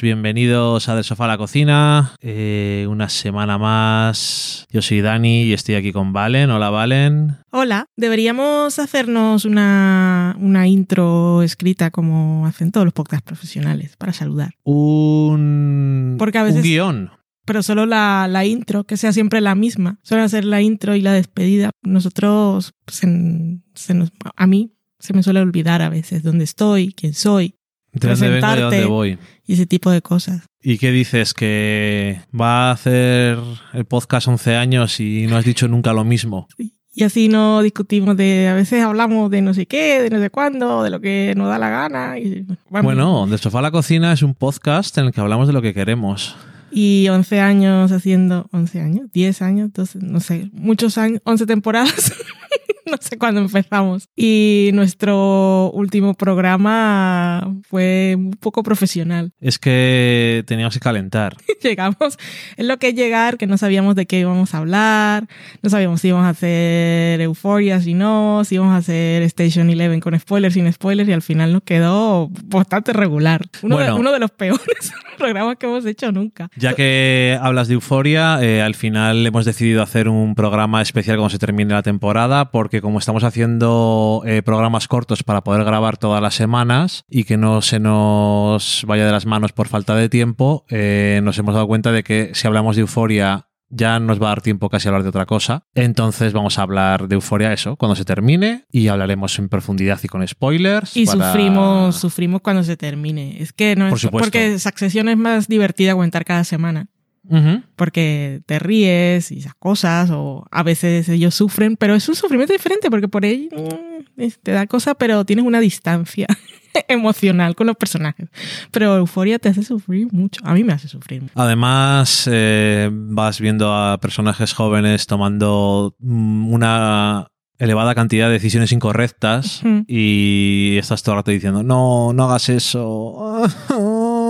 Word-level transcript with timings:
Todos, 0.00 0.06
bienvenidos 0.06 0.88
a 0.88 0.94
Del 0.94 1.04
Sofá 1.04 1.26
a 1.26 1.28
la 1.28 1.36
Cocina. 1.36 2.12
Eh, 2.22 2.86
una 2.88 3.10
semana 3.10 3.58
más. 3.58 4.66
Yo 4.70 4.80
soy 4.80 5.02
Dani 5.02 5.42
y 5.42 5.52
estoy 5.52 5.74
aquí 5.74 5.92
con 5.92 6.14
Valen. 6.14 6.50
Hola, 6.50 6.70
Valen. 6.70 7.36
Hola, 7.50 7.84
deberíamos 7.96 8.78
hacernos 8.78 9.44
una, 9.44 10.36
una 10.40 10.66
intro 10.68 11.42
escrita 11.42 11.90
como 11.90 12.46
hacen 12.46 12.72
todos 12.72 12.86
los 12.86 12.94
podcasts 12.94 13.26
profesionales 13.26 13.96
para 13.98 14.14
saludar. 14.14 14.54
Un, 14.64 16.16
Porque 16.18 16.38
a 16.38 16.42
un 16.44 16.48
veces- 16.48 16.62
guion. 16.62 17.10
Pero 17.44 17.62
solo 17.62 17.84
la, 17.84 18.26
la 18.28 18.44
intro, 18.46 18.84
que 18.84 18.96
sea 18.96 19.12
siempre 19.12 19.40
la 19.42 19.54
misma. 19.54 19.98
Suele 20.02 20.22
hacer 20.22 20.44
la 20.46 20.62
intro 20.62 20.94
y 20.96 21.02
la 21.02 21.12
despedida. 21.12 21.72
Nosotros, 21.82 22.72
se- 22.86 23.58
se 23.74 23.94
nos- 23.94 24.12
a 24.36 24.46
mí, 24.46 24.72
se 24.98 25.12
me 25.12 25.22
suele 25.22 25.40
olvidar 25.40 25.82
a 25.82 25.88
veces 25.90 26.22
dónde 26.22 26.44
estoy, 26.44 26.92
quién 26.94 27.12
soy 27.12 27.56
¿De 27.92 28.08
dónde 28.08 28.28
vengo 28.28 28.36
y 28.36 28.40
de 28.40 28.40
dónde 28.40 28.40
presentarte. 28.40 28.84
voy? 28.86 29.18
y 29.46 29.54
ese 29.54 29.66
tipo 29.66 29.90
de 29.90 30.00
cosas. 30.00 30.42
¿Y 30.62 30.78
qué 30.78 30.92
dices? 30.92 31.34
¿Que 31.34 32.20
va 32.38 32.68
a 32.68 32.72
hacer 32.72 33.36
el 33.72 33.84
podcast 33.84 34.28
11 34.28 34.54
años 34.54 35.00
y 35.00 35.26
no 35.26 35.36
has 35.36 35.44
dicho 35.44 35.66
nunca 35.66 35.92
lo 35.92 36.04
mismo? 36.04 36.46
Y 36.92 37.02
así 37.02 37.26
no 37.26 37.60
discutimos 37.60 38.16
de, 38.16 38.46
a 38.46 38.54
veces 38.54 38.84
hablamos 38.84 39.28
de 39.30 39.42
no 39.42 39.52
sé 39.52 39.66
qué, 39.66 40.02
de 40.02 40.10
no 40.10 40.20
sé 40.20 40.30
cuándo, 40.30 40.84
de 40.84 40.90
lo 40.90 41.00
que 41.00 41.34
nos 41.36 41.48
da 41.48 41.58
la 41.58 41.68
gana. 41.68 42.18
Y, 42.18 42.46
bueno, 42.68 42.84
Bueno, 42.84 43.26
Del 43.26 43.40
Sofá 43.40 43.58
a 43.58 43.62
la 43.62 43.70
Cocina 43.72 44.12
es 44.12 44.22
un 44.22 44.34
podcast 44.34 44.96
en 44.98 45.06
el 45.06 45.12
que 45.12 45.20
hablamos 45.20 45.48
de 45.48 45.52
lo 45.52 45.62
que 45.62 45.74
queremos. 45.74 46.36
Y 46.70 47.08
11 47.08 47.40
años 47.40 47.90
haciendo, 47.90 48.48
11 48.52 48.80
años, 48.80 49.12
10 49.12 49.42
años, 49.42 49.72
12, 49.72 49.98
no 50.02 50.20
sé, 50.20 50.48
muchos 50.52 50.96
años, 50.96 51.20
11 51.24 51.46
temporadas. 51.46 52.12
no 52.90 52.96
sé 53.00 53.18
cuándo 53.18 53.40
empezamos. 53.40 54.08
Y 54.16 54.70
nuestro 54.72 55.70
último 55.72 56.14
programa 56.14 57.54
fue 57.68 58.14
un 58.16 58.32
poco 58.32 58.62
profesional. 58.62 59.32
Es 59.40 59.58
que 59.58 60.44
teníamos 60.46 60.74
que 60.74 60.80
calentar. 60.80 61.36
Llegamos, 61.62 62.18
es 62.56 62.66
lo 62.66 62.78
que 62.78 62.88
es 62.88 62.94
llegar, 62.94 63.36
que 63.36 63.46
no 63.46 63.58
sabíamos 63.58 63.94
de 63.96 64.06
qué 64.06 64.20
íbamos 64.20 64.54
a 64.54 64.58
hablar, 64.58 65.26
no 65.62 65.70
sabíamos 65.70 66.00
si 66.00 66.08
íbamos 66.08 66.26
a 66.26 66.30
hacer 66.30 67.20
Euphoria, 67.20 67.80
si 67.80 67.94
no, 67.94 68.42
si 68.44 68.54
íbamos 68.56 68.74
a 68.74 68.78
hacer 68.78 69.22
Station 69.24 69.68
Eleven 69.70 70.00
con 70.00 70.18
spoilers, 70.18 70.54
sin 70.54 70.70
spoilers, 70.72 71.08
y 71.08 71.12
al 71.12 71.22
final 71.22 71.52
nos 71.52 71.62
quedó 71.62 72.28
bastante 72.44 72.92
regular. 72.92 73.42
Uno, 73.62 73.76
Bueno. 73.76 73.94
de, 73.94 74.00
uno 74.00 74.12
de 74.12 74.18
los 74.20 74.30
peores 74.30 74.92
programas 75.18 75.56
que 75.56 75.66
hemos 75.66 75.84
hecho 75.84 76.12
nunca. 76.12 76.48
Ya 76.56 76.74
que 76.74 77.38
hablas 77.40 77.68
de 77.68 77.74
euforia, 77.74 78.38
eh, 78.42 78.62
al 78.62 78.74
final 78.74 79.26
hemos 79.26 79.44
decidido 79.44 79.82
hacer 79.82 80.08
un 80.08 80.34
programa 80.34 80.80
especial 80.82 81.16
cuando 81.16 81.30
se 81.30 81.38
termine 81.38 81.74
la 81.74 81.82
temporada, 81.82 82.39
porque 82.46 82.80
como 82.80 82.98
estamos 82.98 83.24
haciendo 83.24 84.22
eh, 84.26 84.42
programas 84.42 84.88
cortos 84.88 85.22
para 85.22 85.42
poder 85.42 85.64
grabar 85.64 85.96
todas 85.98 86.22
las 86.22 86.34
semanas 86.34 87.04
y 87.08 87.24
que 87.24 87.36
no 87.36 87.60
se 87.62 87.78
nos 87.80 88.84
vaya 88.86 89.06
de 89.06 89.12
las 89.12 89.26
manos 89.26 89.52
por 89.52 89.68
falta 89.68 89.94
de 89.94 90.08
tiempo, 90.08 90.64
eh, 90.70 91.20
nos 91.22 91.38
hemos 91.38 91.54
dado 91.54 91.66
cuenta 91.66 91.92
de 91.92 92.02
que 92.02 92.30
si 92.34 92.46
hablamos 92.46 92.76
de 92.76 92.82
euforia 92.82 93.46
ya 93.72 94.00
nos 94.00 94.20
va 94.20 94.26
a 94.26 94.28
dar 94.30 94.42
tiempo 94.42 94.68
casi 94.68 94.88
a 94.88 94.90
hablar 94.90 95.04
de 95.04 95.10
otra 95.10 95.26
cosa. 95.26 95.62
Entonces 95.74 96.32
vamos 96.32 96.58
a 96.58 96.62
hablar 96.62 97.06
de 97.06 97.14
euforia 97.14 97.52
eso, 97.52 97.76
cuando 97.76 97.94
se 97.94 98.04
termine, 98.04 98.64
y 98.72 98.88
hablaremos 98.88 99.38
en 99.38 99.48
profundidad 99.48 100.00
y 100.02 100.08
con 100.08 100.26
spoilers. 100.26 100.96
Y 100.96 101.06
para- 101.06 101.28
sufrimos, 101.30 101.96
sufrimos 101.96 102.40
cuando 102.40 102.64
se 102.64 102.76
termine. 102.76 103.40
Es 103.40 103.52
que 103.52 103.76
no 103.76 103.88
Por 103.88 103.98
es 103.98 104.08
porque 104.08 104.58
Succession 104.58 105.08
es 105.08 105.16
más 105.16 105.46
divertida 105.46 105.92
comentar 105.92 106.24
cada 106.24 106.42
semana. 106.42 106.88
Ujú. 107.30 107.62
Porque 107.76 108.42
te 108.44 108.58
ríes 108.58 109.30
y 109.30 109.38
esas 109.38 109.54
cosas, 109.54 110.10
o 110.10 110.44
a 110.50 110.62
veces 110.62 111.08
ellos 111.08 111.34
sufren, 111.34 111.76
pero 111.76 111.94
es 111.94 112.08
un 112.08 112.16
sufrimiento 112.16 112.52
diferente 112.52 112.90
porque 112.90 113.08
por 113.08 113.24
ahí 113.24 113.48
mm, 113.52 114.24
te 114.42 114.52
da 114.52 114.66
cosa, 114.66 114.94
pero 114.96 115.24
tienes 115.24 115.44
una 115.44 115.60
distancia 115.60 116.26
emocional 116.88 117.54
con 117.54 117.68
los 117.68 117.76
personajes. 117.76 118.28
Pero 118.72 118.96
Euforia 118.96 119.38
te 119.38 119.48
hace 119.48 119.62
sufrir 119.62 120.12
mucho. 120.12 120.40
A 120.44 120.54
mí 120.54 120.64
me 120.64 120.72
hace 120.72 120.88
sufrir 120.88 121.22
mucho. 121.22 121.34
Además, 121.36 122.28
eh, 122.30 122.90
vas 122.92 123.40
viendo 123.40 123.72
a 123.72 123.98
personajes 123.98 124.52
jóvenes 124.52 125.06
tomando 125.06 125.94
mm, 126.00 126.52
una 126.52 127.28
elevada 127.58 127.94
cantidad 127.94 128.26
de 128.28 128.32
decisiones 128.32 128.72
incorrectas 128.72 129.62
Ujú. 129.62 129.84
y 129.86 130.78
estás 130.78 131.02
todo 131.02 131.14
el 131.14 131.18
rato 131.18 131.30
diciendo, 131.30 131.62
no, 131.62 132.12
no 132.12 132.24
hagas 132.24 132.48
eso. 132.48 133.42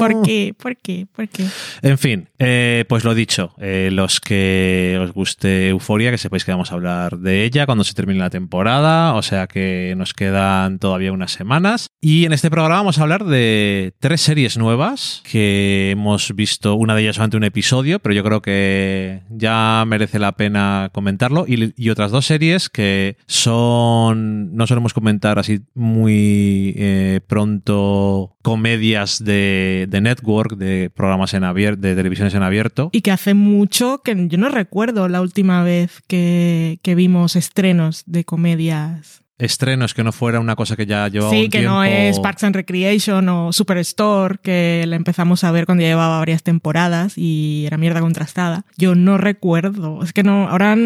¿Por 0.00 0.22
qué? 0.22 0.54
¿Por 0.56 0.76
qué? 0.76 1.06
¿Por 1.12 1.28
qué? 1.28 1.44
En 1.82 1.98
fin, 1.98 2.28
eh, 2.38 2.84
pues 2.88 3.04
lo 3.04 3.14
dicho, 3.14 3.54
eh, 3.60 3.90
los 3.92 4.20
que 4.20 4.98
os 5.00 5.12
guste 5.12 5.68
Euforia, 5.68 6.10
que 6.10 6.18
sepáis 6.18 6.44
que 6.44 6.52
vamos 6.52 6.72
a 6.72 6.74
hablar 6.74 7.18
de 7.18 7.44
ella 7.44 7.66
cuando 7.66 7.84
se 7.84 7.94
termine 7.94 8.18
la 8.18 8.30
temporada, 8.30 9.14
o 9.14 9.22
sea 9.22 9.46
que 9.46 9.94
nos 9.96 10.14
quedan 10.14 10.78
todavía 10.78 11.12
unas 11.12 11.32
semanas. 11.32 11.88
Y 12.00 12.24
en 12.24 12.32
este 12.32 12.50
programa 12.50 12.76
vamos 12.76 12.98
a 12.98 13.02
hablar 13.02 13.24
de 13.24 13.92
tres 13.98 14.20
series 14.20 14.56
nuevas 14.56 15.22
que 15.30 15.90
hemos 15.90 16.34
visto, 16.34 16.74
una 16.74 16.94
de 16.94 17.02
ellas 17.02 17.16
solamente 17.16 17.36
un 17.36 17.44
episodio, 17.44 17.98
pero 17.98 18.14
yo 18.14 18.24
creo 18.24 18.42
que 18.42 19.20
ya 19.30 19.84
merece 19.86 20.18
la 20.18 20.32
pena 20.32 20.90
comentarlo, 20.92 21.44
y, 21.46 21.74
y 21.76 21.90
otras 21.90 22.10
dos 22.10 22.26
series 22.26 22.68
que 22.68 23.16
son, 23.26 24.54
no 24.54 24.66
solemos 24.66 24.94
comentar 24.94 25.38
así 25.38 25.60
muy 25.74 26.74
eh, 26.76 27.20
pronto, 27.26 28.36
comedias 28.42 29.22
de, 29.22 29.86
de 29.90 30.00
network, 30.00 30.56
de 30.56 30.90
programas 30.90 31.34
en 31.34 31.44
abierto, 31.44 31.82
de 31.82 31.94
televisiones 31.94 32.34
en 32.34 32.42
abierto. 32.42 32.90
Y 32.92 33.02
que 33.02 33.10
hace 33.10 33.34
mucho 33.34 34.02
que 34.02 34.28
yo 34.28 34.38
no 34.38 34.48
recuerdo 34.48 35.08
la 35.08 35.20
última 35.20 35.62
vez 35.62 36.00
que, 36.06 36.78
que 36.82 36.94
vimos 36.94 37.36
estrenos 37.36 38.04
de 38.06 38.24
comedias. 38.24 39.22
Estrenos 39.40 39.94
que 39.94 40.04
no 40.04 40.12
fuera 40.12 40.38
una 40.38 40.54
cosa 40.54 40.76
que 40.76 40.84
ya 40.84 41.08
llevaba 41.08 41.32
Sí, 41.32 41.44
un 41.44 41.50
que 41.50 41.62
no 41.62 41.82
es 41.82 42.20
Parks 42.20 42.44
and 42.44 42.54
Recreation 42.54 43.26
o 43.30 43.54
Superstore, 43.54 44.36
que 44.42 44.84
la 44.86 44.96
empezamos 44.96 45.44
a 45.44 45.50
ver 45.50 45.64
cuando 45.64 45.80
ya 45.80 45.88
llevaba 45.88 46.18
varias 46.18 46.42
temporadas 46.42 47.16
y 47.16 47.64
era 47.66 47.78
mierda 47.78 48.00
contrastada. 48.00 48.66
Yo 48.76 48.94
no 48.94 49.16
recuerdo. 49.16 50.02
Es 50.02 50.12
que 50.12 50.22
no, 50.22 50.46
ahora, 50.46 50.76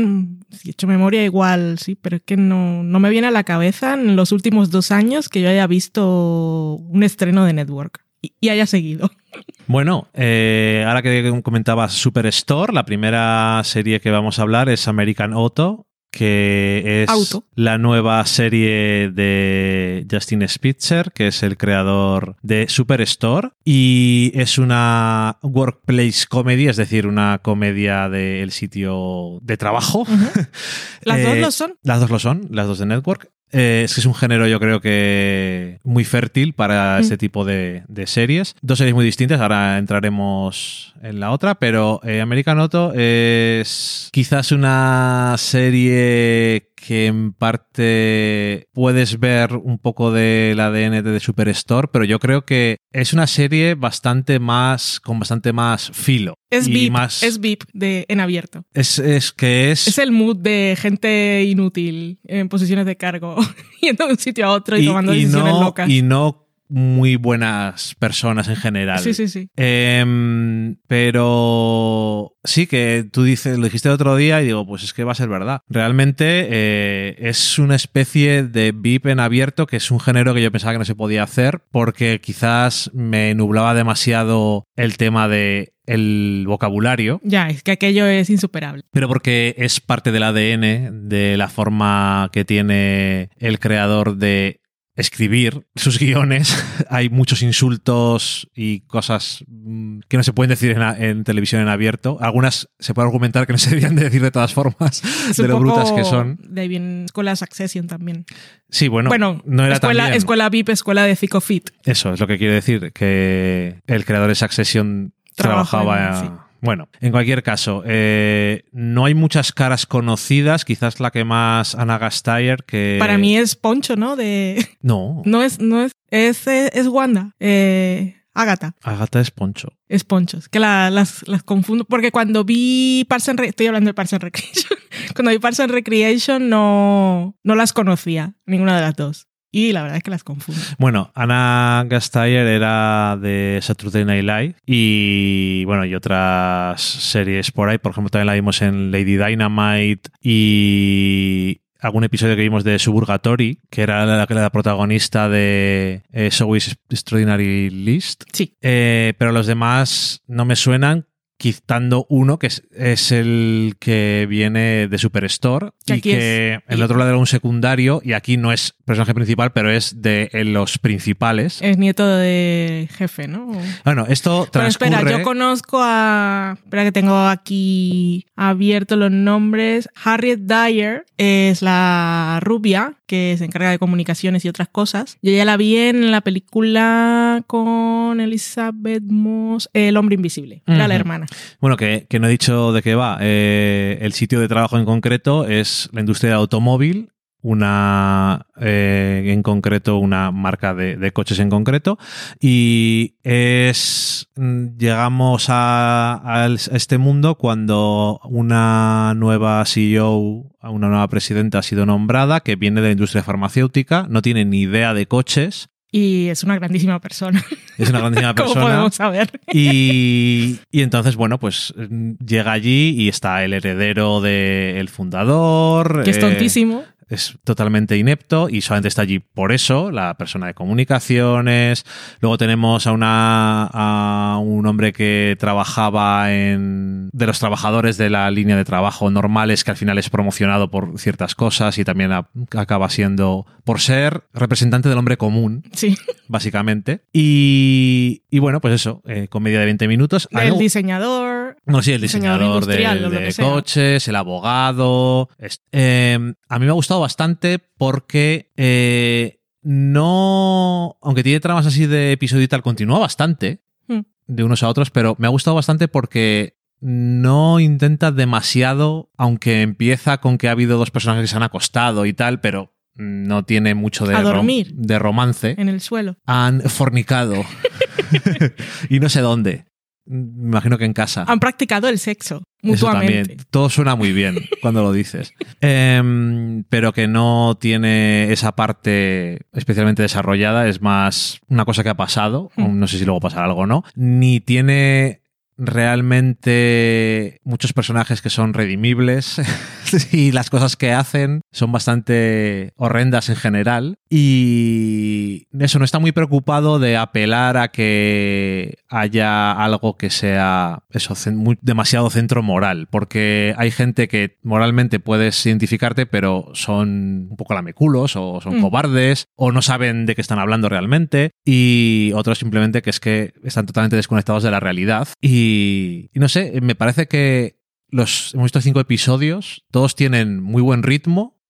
si 0.50 0.68
he 0.68 0.70
hecho 0.70 0.86
memoria 0.86 1.24
igual, 1.24 1.80
sí, 1.80 1.96
pero 1.96 2.16
es 2.16 2.22
que 2.22 2.36
no, 2.36 2.84
no 2.84 3.00
me 3.00 3.10
viene 3.10 3.26
a 3.26 3.32
la 3.32 3.42
cabeza 3.42 3.94
en 3.94 4.14
los 4.14 4.30
últimos 4.30 4.70
dos 4.70 4.92
años 4.92 5.28
que 5.28 5.42
yo 5.42 5.48
haya 5.48 5.66
visto 5.66 6.76
un 6.76 7.02
estreno 7.02 7.44
de 7.44 7.54
Network 7.54 8.03
y, 8.40 8.48
haya 8.48 8.66
seguido. 8.66 9.10
Bueno, 9.66 10.08
eh, 10.14 10.84
ahora 10.86 11.02
que 11.02 11.40
comentabas 11.42 11.92
Superstore, 11.94 12.72
la 12.72 12.84
primera 12.84 13.62
serie 13.64 13.98
que 13.98 14.10
vamos 14.10 14.38
a 14.38 14.42
hablar 14.42 14.68
es 14.68 14.86
American 14.86 15.32
Auto, 15.32 15.86
que 16.12 17.02
es 17.02 17.08
Auto. 17.08 17.44
la 17.56 17.78
nueva 17.78 18.24
serie 18.26 19.10
de 19.10 20.06
Justin 20.08 20.46
Spitzer, 20.48 21.10
que 21.12 21.28
es 21.28 21.42
el 21.42 21.56
creador 21.56 22.36
de 22.42 22.68
Superstore, 22.68 23.50
y 23.64 24.30
es 24.34 24.58
una 24.58 25.38
workplace 25.42 26.26
comedy, 26.28 26.68
es 26.68 26.76
decir, 26.76 27.06
una 27.06 27.40
comedia 27.42 28.08
del 28.08 28.52
sitio 28.52 29.38
de 29.42 29.56
trabajo. 29.56 30.06
Las 31.02 31.22
dos 31.22 31.34
Eh, 31.34 31.40
lo 31.40 31.50
son. 31.50 31.78
Las 31.82 32.00
dos 32.00 32.10
lo 32.10 32.18
son, 32.18 32.48
las 32.50 32.66
dos 32.66 32.78
de 32.78 32.86
Network. 32.86 33.30
Eh, 33.54 33.82
es 33.84 33.94
que 33.94 34.00
es 34.00 34.06
un 34.06 34.14
género, 34.14 34.46
yo 34.46 34.58
creo 34.60 34.80
que 34.80 35.78
muy 35.84 36.04
fértil 36.04 36.52
para 36.52 36.98
Mm. 36.98 37.00
este 37.02 37.16
tipo 37.16 37.44
de, 37.44 37.82
de 37.88 38.06
series. 38.06 38.56
Dos 38.60 38.78
series 38.78 38.94
muy 38.94 39.04
distintas, 39.04 39.40
ahora 39.40 39.78
entraremos 39.78 40.94
en 41.02 41.20
la 41.20 41.30
otra, 41.30 41.54
pero 41.54 42.00
eh, 42.04 42.20
American 42.20 42.58
es 42.94 44.08
quizás 44.12 44.52
una 44.52 45.34
serie 45.38 46.68
que 46.86 47.06
en 47.06 47.32
parte 47.32 48.68
puedes 48.72 49.18
ver 49.18 49.54
un 49.54 49.78
poco 49.78 50.12
del 50.12 50.60
ADN 50.60 51.02
de 51.02 51.18
Superstore, 51.18 51.88
pero 51.90 52.04
yo 52.04 52.18
creo 52.18 52.44
que 52.44 52.76
es 52.92 53.14
una 53.14 53.26
serie 53.26 53.74
bastante 53.74 54.38
más, 54.38 55.00
con 55.00 55.18
bastante 55.18 55.54
más 55.54 55.90
filo. 55.92 56.34
Es 56.50 56.68
VIP, 56.68 56.92
más, 56.92 57.22
es 57.22 57.40
VIP 57.40 57.64
de, 57.72 58.04
en 58.08 58.20
abierto. 58.20 58.64
es, 58.74 58.98
es 58.98 59.32
que 59.32 59.70
es, 59.70 59.88
Es 59.88 59.98
el 59.98 60.12
mood 60.12 60.36
de 60.36 60.76
gente 60.78 61.42
inútil 61.44 62.20
en 62.24 62.48
posiciones 62.48 62.84
de 62.84 62.96
cargo, 62.96 63.36
yendo 63.80 64.06
de 64.06 64.12
un 64.12 64.18
sitio 64.18 64.46
a 64.46 64.50
otro 64.50 64.78
y, 64.78 64.84
tomando 64.84 65.12
decisiones 65.12 65.54
no, 65.54 65.62
locas. 65.62 65.88
y 65.88 66.02
no 66.02 66.43
muy 66.74 67.16
buenas 67.16 67.94
personas 67.98 68.48
en 68.48 68.56
general. 68.56 68.98
Sí, 68.98 69.14
sí, 69.14 69.28
sí. 69.28 69.48
Em, 69.56 70.76
pero 70.88 72.32
sí 72.44 72.66
que 72.66 73.06
tú 73.10 73.22
dices, 73.22 73.58
lo 73.58 73.64
dijiste 73.64 73.88
el 73.88 73.94
otro 73.94 74.16
día 74.16 74.42
y 74.42 74.46
digo, 74.46 74.66
pues 74.66 74.82
es 74.82 74.92
que 74.92 75.04
va 75.04 75.12
a 75.12 75.16
ser 75.16 75.28
verdad. 75.28 75.60
Realmente 75.68 76.46
eh, 76.50 77.16
es 77.18 77.58
una 77.58 77.76
especie 77.76 78.42
de 78.42 78.72
VIP 78.72 79.06
en 79.06 79.20
abierto 79.20 79.66
que 79.66 79.76
es 79.76 79.90
un 79.90 80.00
género 80.00 80.34
que 80.34 80.42
yo 80.42 80.50
pensaba 80.52 80.72
que 80.72 80.78
no 80.80 80.84
se 80.84 80.94
podía 80.94 81.22
hacer 81.22 81.62
porque 81.70 82.20
quizás 82.20 82.90
me 82.92 83.34
nublaba 83.34 83.74
demasiado 83.74 84.66
el 84.76 84.96
tema 84.96 85.28
de 85.28 85.70
el 85.86 86.44
vocabulario, 86.46 87.20
Ya, 87.24 87.50
es 87.50 87.62
que 87.62 87.72
aquello 87.72 88.06
es 88.06 88.30
insuperable. 88.30 88.84
pero 88.90 89.06
porque 89.06 89.54
es 89.58 89.80
parte 89.80 90.12
del 90.12 90.22
ADN 90.22 91.10
de 91.10 91.36
la 91.36 91.48
forma 91.48 92.30
que 92.32 92.46
tiene 92.46 93.28
el 93.38 93.58
creador 93.58 94.16
de 94.16 94.60
escribir 94.96 95.66
sus 95.74 95.98
guiones 95.98 96.64
hay 96.90 97.08
muchos 97.10 97.42
insultos 97.42 98.48
y 98.54 98.80
cosas 98.80 99.44
mm, 99.48 100.00
que 100.08 100.16
no 100.16 100.22
se 100.22 100.32
pueden 100.32 100.50
decir 100.50 100.76
en, 100.78 101.24
televisión 101.24 101.60
en 101.62 101.68
abierto. 101.68 102.18
Algunas 102.20 102.68
se 102.78 102.94
puede 102.94 103.06
argumentar 103.06 103.46
que 103.46 103.52
no 103.52 103.58
se 103.58 103.70
deberían 103.70 103.96
de 103.96 104.04
decir 104.04 104.22
de 104.22 104.30
todas 104.30 104.52
formas, 104.54 105.02
Es 105.30 105.36
de 105.36 105.48
lo 105.48 105.58
brutas 105.58 105.92
que 105.92 106.04
son. 106.04 106.38
De 106.42 106.62
ahí 106.62 106.68
viene 106.68 107.04
escuela 107.04 107.34
Succession 107.36 107.86
también. 107.86 108.24
Sí, 108.70 108.88
bueno, 108.88 109.08
bueno, 109.08 109.42
no 109.44 109.64
era 109.64 109.74
escuela, 109.74 110.04
tan 110.04 110.14
escuela 110.14 110.48
VIP, 110.48 110.68
escuela 110.70 111.04
de 111.04 111.16
Fit. 111.16 111.70
Eso 111.84 112.12
es 112.12 112.20
lo 112.20 112.26
que 112.26 112.38
quiere 112.38 112.54
decir, 112.54 112.92
que 112.92 113.80
el 113.86 114.04
creador 114.04 114.28
de 114.28 114.34
Succession 114.34 115.12
Trabaja 115.34 115.78
trabajaba... 115.78 116.20
en- 116.20 116.26
sí. 116.28 116.43
Bueno, 116.64 116.88
en 117.00 117.12
cualquier 117.12 117.42
caso, 117.42 117.82
eh, 117.86 118.64
no 118.72 119.04
hay 119.04 119.14
muchas 119.14 119.52
caras 119.52 119.86
conocidas, 119.86 120.64
quizás 120.64 120.98
la 120.98 121.10
que 121.10 121.22
más 121.24 121.74
Ana 121.74 121.98
Gasteyer, 121.98 122.64
que... 122.64 122.96
Para 122.98 123.18
mí 123.18 123.36
es 123.36 123.54
Poncho, 123.54 123.96
¿no? 123.96 124.16
De 124.16 124.66
No, 124.80 125.22
no 125.26 125.42
es 125.42 125.60
no 125.60 125.84
es 125.84 125.92
es, 126.10 126.46
es 126.46 126.86
Wanda, 126.88 127.32
eh, 127.38 128.16
Agatha. 128.32 128.74
Agatha 128.82 129.20
es 129.20 129.30
Poncho. 129.30 129.68
Es 129.88 130.02
Poncho. 130.04 130.38
Es 130.38 130.48
que 130.48 130.58
la- 130.58 130.90
las, 130.90 131.26
las 131.28 131.42
confundo. 131.44 131.84
Porque 131.84 132.10
cuando 132.10 132.44
vi 132.44 133.04
Parks 133.08 133.28
and 133.28 133.38
Re- 133.40 133.48
estoy 133.48 133.66
hablando 133.66 133.90
de 133.90 133.94
Parks 133.94 134.12
and 134.14 134.22
Recreation. 134.24 134.78
cuando 135.14 135.30
vi 135.30 135.38
Parks 135.38 135.60
and 135.60 135.70
Recreation 135.72 136.48
no, 136.48 137.36
no 137.44 137.54
las 137.54 137.72
conocía, 137.72 138.34
ninguna 138.46 138.74
de 138.76 138.82
las 138.82 138.96
dos. 138.96 139.28
Y 139.54 139.70
la 139.70 139.82
verdad 139.82 139.98
es 139.98 140.02
que 140.02 140.10
las 140.10 140.24
confundo. 140.24 140.60
Bueno, 140.78 141.12
Ana 141.14 141.84
Gasteyer 141.86 142.44
era 142.44 143.16
de 143.16 143.60
Saturday 143.62 144.04
Night 144.04 144.24
Live 144.24 144.54
y 144.66 145.64
bueno, 145.64 145.84
y 145.84 145.94
otras 145.94 146.82
series 146.82 147.52
por 147.52 147.68
ahí. 147.68 147.78
Por 147.78 147.92
ejemplo, 147.92 148.10
también 148.10 148.26
la 148.26 148.34
vimos 148.34 148.62
en 148.62 148.90
Lady 148.90 149.16
Dynamite 149.16 150.10
y 150.20 151.60
algún 151.78 152.02
episodio 152.02 152.34
que 152.34 152.42
vimos 152.42 152.64
de 152.64 152.80
Suburgatory, 152.80 153.60
que 153.70 153.82
era 153.82 154.04
la, 154.04 154.26
la 154.28 154.50
protagonista 154.50 155.28
de 155.28 156.02
eh, 156.10 156.30
Showbiz 156.32 156.74
Extraordinary 156.90 157.70
List. 157.70 158.24
Sí. 158.32 158.56
Eh, 158.60 159.14
pero 159.18 159.30
los 159.30 159.46
demás 159.46 160.24
no 160.26 160.44
me 160.44 160.56
suenan, 160.56 161.06
quitando 161.36 162.06
uno 162.08 162.38
que 162.38 162.46
es, 162.46 162.62
es 162.76 163.12
el 163.12 163.74
que 163.78 164.26
viene 164.28 164.88
de 164.88 164.98
Superstore 164.98 165.70
y 165.86 166.00
que 166.00 166.54
es- 166.54 166.60
el 166.68 166.82
otro 166.82 166.96
lado 166.96 167.10
era 167.10 167.18
un 167.18 167.26
secundario 167.26 168.00
y 168.04 168.12
aquí 168.12 168.36
no 168.36 168.52
es 168.52 168.74
personaje 168.84 169.14
principal, 169.14 169.52
pero 169.52 169.70
es 169.70 170.00
de 170.00 170.30
los 170.44 170.78
principales. 170.78 171.60
Es 171.60 171.76
nieto 171.78 172.06
de 172.06 172.88
jefe, 172.92 173.26
¿no? 173.28 173.50
Bueno, 173.84 174.06
esto 174.08 174.46
transcurre... 174.50 174.90
espera, 174.96 175.18
yo 175.18 175.24
conozco 175.24 175.78
a. 175.82 176.56
Espera 176.62 176.84
que 176.84 176.92
tengo 176.92 177.16
aquí 177.26 178.26
abierto 178.36 178.96
los 178.96 179.10
nombres. 179.10 179.88
Harriet 180.04 180.40
Dyer 180.40 181.04
es 181.18 181.62
la 181.62 182.38
rubia 182.42 182.94
que 183.06 183.34
se 183.38 183.44
encarga 183.44 183.70
de 183.70 183.78
comunicaciones 183.78 184.44
y 184.44 184.48
otras 184.48 184.68
cosas. 184.68 185.18
Yo 185.22 185.32
ya 185.32 185.44
la 185.44 185.56
vi 185.56 185.76
en 185.76 186.10
la 186.10 186.20
película 186.22 187.42
con 187.46 188.20
Elizabeth 188.20 189.02
Moss, 189.04 189.68
El 189.72 189.96
hombre 189.96 190.14
invisible. 190.14 190.62
Era 190.66 190.88
la 190.88 190.94
hermana. 190.94 191.23
Bueno, 191.60 191.76
que, 191.76 192.06
que 192.08 192.18
no 192.18 192.26
he 192.26 192.30
dicho 192.30 192.72
de 192.72 192.82
qué 192.82 192.94
va. 192.94 193.18
Eh, 193.20 193.98
el 194.00 194.12
sitio 194.12 194.40
de 194.40 194.48
trabajo 194.48 194.78
en 194.78 194.84
concreto 194.84 195.46
es 195.46 195.88
la 195.92 196.00
industria 196.00 196.30
del 196.30 196.40
automóvil, 196.40 197.10
una 197.44 198.46
eh, 198.58 199.24
en 199.26 199.42
concreto, 199.42 199.98
una 199.98 200.30
marca 200.30 200.72
de, 200.74 200.96
de 200.96 201.12
coches 201.12 201.38
en 201.40 201.50
concreto. 201.50 201.98
Y 202.40 203.16
es. 203.22 204.30
mm, 204.36 204.78
Llegamos 204.78 205.46
a, 205.50 206.22
a 206.24 206.46
este 206.46 206.96
mundo 206.96 207.34
cuando 207.34 208.18
una 208.24 209.12
nueva 209.14 209.62
CEO, 209.66 210.50
una 210.62 210.88
nueva 210.88 211.06
presidenta 211.08 211.58
ha 211.58 211.62
sido 211.62 211.84
nombrada, 211.84 212.40
que 212.40 212.56
viene 212.56 212.80
de 212.80 212.88
la 212.88 212.92
industria 212.92 213.22
farmacéutica, 213.22 214.06
no 214.08 214.22
tiene 214.22 214.46
ni 214.46 214.62
idea 214.62 214.94
de 214.94 215.06
coches. 215.06 215.68
Y 215.96 216.28
es 216.28 216.42
una 216.42 216.56
grandísima 216.56 216.98
persona. 216.98 217.40
Es 217.78 217.88
una 217.88 218.00
grandísima 218.00 218.34
¿Cómo 218.34 218.52
persona. 218.52 218.66
podemos 218.66 218.94
saber? 218.94 219.40
Y, 219.52 220.58
y 220.70 220.82
entonces, 220.82 221.14
bueno, 221.16 221.38
pues 221.38 221.72
mm, 221.76 222.12
llega 222.24 222.52
allí 222.52 222.90
y 222.96 223.08
está 223.08 223.44
el 223.44 223.52
heredero 223.52 224.20
del 224.20 224.88
fundador. 224.88 226.02
Que 226.04 226.10
es 226.10 226.16
eh, 226.16 226.20
tontísimo. 226.20 226.84
Es 227.08 227.38
totalmente 227.44 227.96
inepto 227.96 228.48
y 228.48 228.60
solamente 228.60 228.88
está 228.88 229.02
allí 229.02 229.18
por 229.18 229.52
eso, 229.52 229.90
la 229.90 230.14
persona 230.14 230.46
de 230.46 230.54
comunicaciones. 230.54 231.84
Luego 232.20 232.38
tenemos 232.38 232.86
a, 232.86 232.92
una, 232.92 233.64
a 233.72 234.38
un 234.38 234.66
hombre 234.66 234.92
que 234.92 235.36
trabajaba 235.38 236.32
en. 236.32 237.10
de 237.12 237.26
los 237.26 237.38
trabajadores 237.38 237.96
de 237.98 238.10
la 238.10 238.30
línea 238.30 238.56
de 238.56 238.64
trabajo 238.64 239.10
normales, 239.10 239.64
que 239.64 239.70
al 239.70 239.76
final 239.76 239.98
es 239.98 240.10
promocionado 240.10 240.70
por 240.70 240.98
ciertas 240.98 241.34
cosas 241.34 241.78
y 241.78 241.84
también 241.84 242.12
a- 242.12 242.28
acaba 242.56 242.88
siendo. 242.90 243.46
por 243.64 243.80
ser 243.80 244.24
representante 244.34 244.88
del 244.88 244.98
hombre 244.98 245.16
común, 245.16 245.62
Sí. 245.72 245.96
básicamente. 246.28 247.00
Y, 247.12 248.22
y 248.30 248.38
bueno, 248.38 248.60
pues 248.60 248.74
eso, 248.74 249.02
eh, 249.06 249.28
comedia 249.28 249.58
de 249.60 249.64
20 249.66 249.88
minutos. 249.88 250.28
El 250.30 250.58
diseñador. 250.58 251.56
no, 251.66 251.82
sí, 251.82 251.92
el 251.92 252.00
diseñador 252.00 252.66
diseñador 252.66 253.10
de, 253.10 253.20
de 253.26 253.34
coches, 253.34 254.06
el 254.08 254.16
abogado. 254.16 255.28
Es- 255.38 255.62
eh, 255.72 256.18
a 256.48 256.58
mí 256.58 256.64
me 256.66 256.70
ha 256.70 256.74
gustado 256.74 256.93
bastante 257.00 257.58
porque 257.58 258.52
eh, 258.56 259.40
no. 259.62 260.98
Aunque 261.02 261.22
tiene 261.22 261.40
tramas 261.40 261.66
así 261.66 261.86
de 261.86 262.12
episodio 262.12 262.42
y 262.44 262.48
tal, 262.48 262.62
continúa 262.62 262.98
bastante 262.98 263.62
Hmm. 263.86 264.00
de 264.26 264.44
unos 264.44 264.62
a 264.62 264.68
otros, 264.68 264.90
pero 264.90 265.14
me 265.18 265.26
ha 265.26 265.30
gustado 265.30 265.54
bastante 265.56 265.88
porque 265.88 266.56
no 266.80 267.60
intenta 267.60 268.12
demasiado, 268.12 269.10
aunque 269.16 269.60
empieza 269.62 270.18
con 270.18 270.38
que 270.38 270.48
ha 270.48 270.52
habido 270.52 270.78
dos 270.78 270.90
personajes 270.90 271.24
que 271.24 271.28
se 271.28 271.36
han 271.36 271.42
acostado 271.42 272.06
y 272.06 272.12
tal, 272.14 272.40
pero 272.40 272.74
no 272.94 273.44
tiene 273.44 273.74
mucho 273.74 274.06
de, 274.06 274.14
A 274.14 274.20
rom- 274.20 274.34
dormir. 274.36 274.72
de 274.74 274.98
romance 274.98 275.54
En 275.58 275.68
el 275.68 275.80
suelo. 275.80 276.16
han 276.26 276.60
fornicado. 276.62 277.34
y 278.88 279.00
no 279.00 279.08
sé 279.08 279.20
dónde. 279.20 279.66
Me 280.06 280.48
imagino 280.48 280.76
que 280.78 280.84
en 280.84 280.92
casa. 280.92 281.24
Han 281.26 281.40
practicado 281.40 281.88
el 281.88 281.98
sexo 281.98 282.42
Eso 282.62 282.86
mutuamente. 282.86 283.14
también. 283.14 283.46
Todo 283.50 283.70
suena 283.70 283.94
muy 283.94 284.12
bien 284.12 284.36
cuando 284.62 284.82
lo 284.82 284.92
dices. 284.92 285.32
Em, 285.60 286.64
pero 286.68 286.92
que 286.92 287.08
no 287.08 287.56
tiene 287.58 288.32
esa 288.32 288.52
parte 288.52 289.40
especialmente 289.52 290.02
desarrollada. 290.02 290.68
Es 290.68 290.82
más 290.82 291.40
una 291.48 291.64
cosa 291.64 291.82
que 291.82 291.88
ha 291.88 291.96
pasado. 291.96 292.50
Hmm. 292.56 292.78
No 292.78 292.86
sé 292.86 292.98
si 292.98 293.04
luego 293.04 293.20
pasará 293.20 293.46
algo 293.46 293.60
o 293.60 293.66
no. 293.66 293.84
Ni 293.94 294.40
tiene 294.40 295.22
realmente 295.56 297.40
muchos 297.44 297.72
personajes 297.72 298.20
que 298.22 298.30
son 298.30 298.54
redimibles 298.54 299.40
y 300.12 300.32
las 300.32 300.50
cosas 300.50 300.76
que 300.76 300.92
hacen 300.92 301.42
son 301.52 301.70
bastante 301.72 302.72
horrendas 302.76 303.28
en 303.28 303.36
general 303.36 303.98
y 304.10 305.46
eso 305.58 305.78
no 305.78 305.84
está 305.84 305.98
muy 305.98 306.12
preocupado 306.12 306.78
de 306.78 306.96
apelar 306.96 307.56
a 307.56 307.68
que 307.68 308.78
haya 308.96 309.52
algo 309.52 309.96
que 309.96 310.10
sea 310.10 310.84
eso 310.90 311.14
muy- 311.32 311.58
demasiado 311.62 312.10
centro 312.10 312.42
moral 312.42 312.86
porque 312.90 313.54
hay 313.56 313.70
gente 313.70 314.08
que 314.08 314.38
moralmente 314.42 315.00
puedes 315.00 315.44
identificarte 315.46 316.06
pero 316.06 316.50
son 316.54 317.28
un 317.30 317.36
poco 317.36 317.54
lameculos 317.54 318.16
o 318.16 318.40
son 318.40 318.58
Mm. 318.58 318.60
cobardes 318.62 319.26
o 319.36 319.52
no 319.52 319.62
saben 319.62 320.06
de 320.06 320.14
qué 320.14 320.20
están 320.20 320.38
hablando 320.38 320.68
realmente 320.68 321.30
y 321.44 322.12
otros 322.14 322.38
simplemente 322.38 322.82
que 322.82 322.90
es 322.90 323.00
que 323.00 323.34
están 323.42 323.66
totalmente 323.66 323.96
desconectados 323.96 324.42
de 324.42 324.50
la 324.50 324.60
realidad 324.60 325.08
y, 325.20 326.10
y 326.14 326.18
no 326.20 326.28
sé, 326.28 326.58
me 326.62 326.74
parece 326.74 327.06
que 327.08 327.58
los 327.90 328.34
hemos 328.34 328.44
visto 328.46 328.60
cinco 328.60 328.80
episodios, 328.80 329.64
todos 329.70 329.94
tienen 329.94 330.42
muy 330.42 330.62
buen 330.62 330.82
ritmo. 330.82 331.40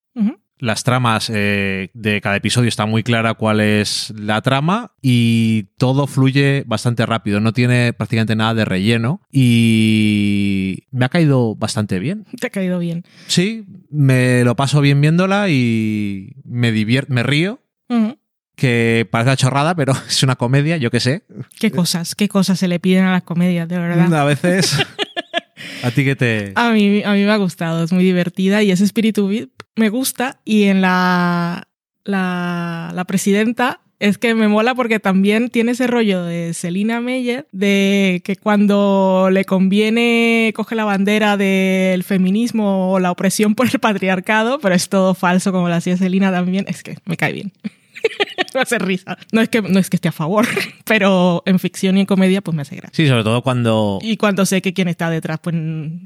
Las 0.58 0.84
tramas 0.84 1.30
eh, 1.32 1.90
de 1.94 2.20
cada 2.20 2.37
episodio 2.37 2.68
está 2.68 2.87
muy 2.87 3.02
clara 3.02 3.34
cuál 3.34 3.61
es 3.61 4.12
la 4.16 4.40
trama 4.42 4.92
y 5.02 5.64
todo 5.78 6.06
fluye 6.06 6.64
bastante 6.66 7.06
rápido, 7.06 7.40
no 7.40 7.52
tiene 7.52 7.92
prácticamente 7.92 8.37
nada 8.37 8.54
de 8.54 8.64
relleno 8.64 9.20
y 9.30 10.84
me 10.90 11.04
ha 11.04 11.08
caído 11.08 11.54
bastante 11.54 11.99
bien. 11.99 12.25
Te 12.40 12.46
ha 12.46 12.50
caído 12.50 12.78
bien. 12.78 13.04
Sí, 13.26 13.66
me 13.90 14.44
lo 14.44 14.56
paso 14.56 14.80
bien 14.80 15.00
viéndola 15.00 15.49
y 15.49 16.37
me 16.44 16.73
divierto, 16.73 17.12
me 17.12 17.23
río, 17.23 17.61
que 18.56 19.06
parece 19.11 19.30
una 19.30 19.37
chorrada, 19.37 19.75
pero 19.75 19.92
es 20.08 20.23
una 20.23 20.37
comedia, 20.37 20.76
yo 20.76 20.90
qué 20.90 21.00
sé. 21.00 21.25
Qué 21.58 21.70
cosas, 21.70 22.14
qué 22.14 22.28
cosas 22.28 22.58
se 22.58 22.68
le 22.68 22.78
piden 22.78 23.04
a 23.04 23.12
las 23.12 23.23
comedias, 23.23 23.68
de 23.68 23.78
verdad. 23.78 24.14
A 24.14 24.25
veces. 24.25 24.78
¿A 25.84 25.90
ti 25.90 26.02
que 26.02 26.16
te.? 26.16 26.52
A 26.54 26.72
mí, 26.72 27.02
a 27.04 27.12
mí 27.12 27.24
me 27.24 27.30
ha 27.30 27.36
gustado, 27.36 27.84
es 27.84 27.92
muy 27.92 28.04
divertida 28.04 28.62
y 28.62 28.70
ese 28.70 28.84
espíritu 28.84 29.28
VIP 29.28 29.52
me 29.76 29.90
gusta. 29.90 30.40
Y 30.42 30.64
en 30.64 30.80
la, 30.80 31.68
la, 32.04 32.90
la 32.94 33.04
presidenta 33.04 33.82
es 33.98 34.16
que 34.16 34.34
me 34.34 34.48
mola 34.48 34.74
porque 34.74 34.98
también 34.98 35.50
tiene 35.50 35.72
ese 35.72 35.86
rollo 35.86 36.24
de 36.24 36.54
Selina 36.54 37.02
Meyer, 37.02 37.48
de 37.52 38.22
que 38.24 38.36
cuando 38.36 39.28
le 39.30 39.44
conviene 39.44 40.54
coge 40.56 40.74
la 40.74 40.86
bandera 40.86 41.36
del 41.36 42.02
feminismo 42.02 42.90
o 42.90 42.98
la 42.98 43.10
opresión 43.10 43.54
por 43.54 43.66
el 43.66 43.78
patriarcado, 43.78 44.60
pero 44.60 44.74
es 44.74 44.88
todo 44.88 45.14
falso 45.14 45.52
como 45.52 45.68
lo 45.68 45.74
hacía 45.74 45.98
Selina 45.98 46.32
también, 46.32 46.64
es 46.66 46.82
que 46.82 46.96
me 47.04 47.18
cae 47.18 47.34
bien. 47.34 47.52
me 48.54 48.61
hace 48.61 48.78
risa. 48.78 49.16
No 49.32 49.40
es, 49.40 49.49
que, 49.49 49.62
no 49.62 49.78
es 49.78 49.90
que 49.90 49.96
esté 49.96 50.08
a 50.08 50.12
favor, 50.12 50.46
pero 50.84 51.42
en 51.46 51.58
ficción 51.58 51.96
y 51.96 52.00
en 52.00 52.06
comedia 52.06 52.40
pues 52.40 52.54
me 52.54 52.62
hace 52.62 52.76
gracia. 52.76 52.90
Sí, 52.94 53.08
sobre 53.08 53.25
todo 53.25 53.42
cuando... 53.42 53.99
Y 54.02 54.16
cuando 54.16 54.46
sé 54.46 54.62
que 54.62 54.73
quien 54.73 54.88
está 54.88 55.11
detrás 55.11 55.38
pues 55.42 55.54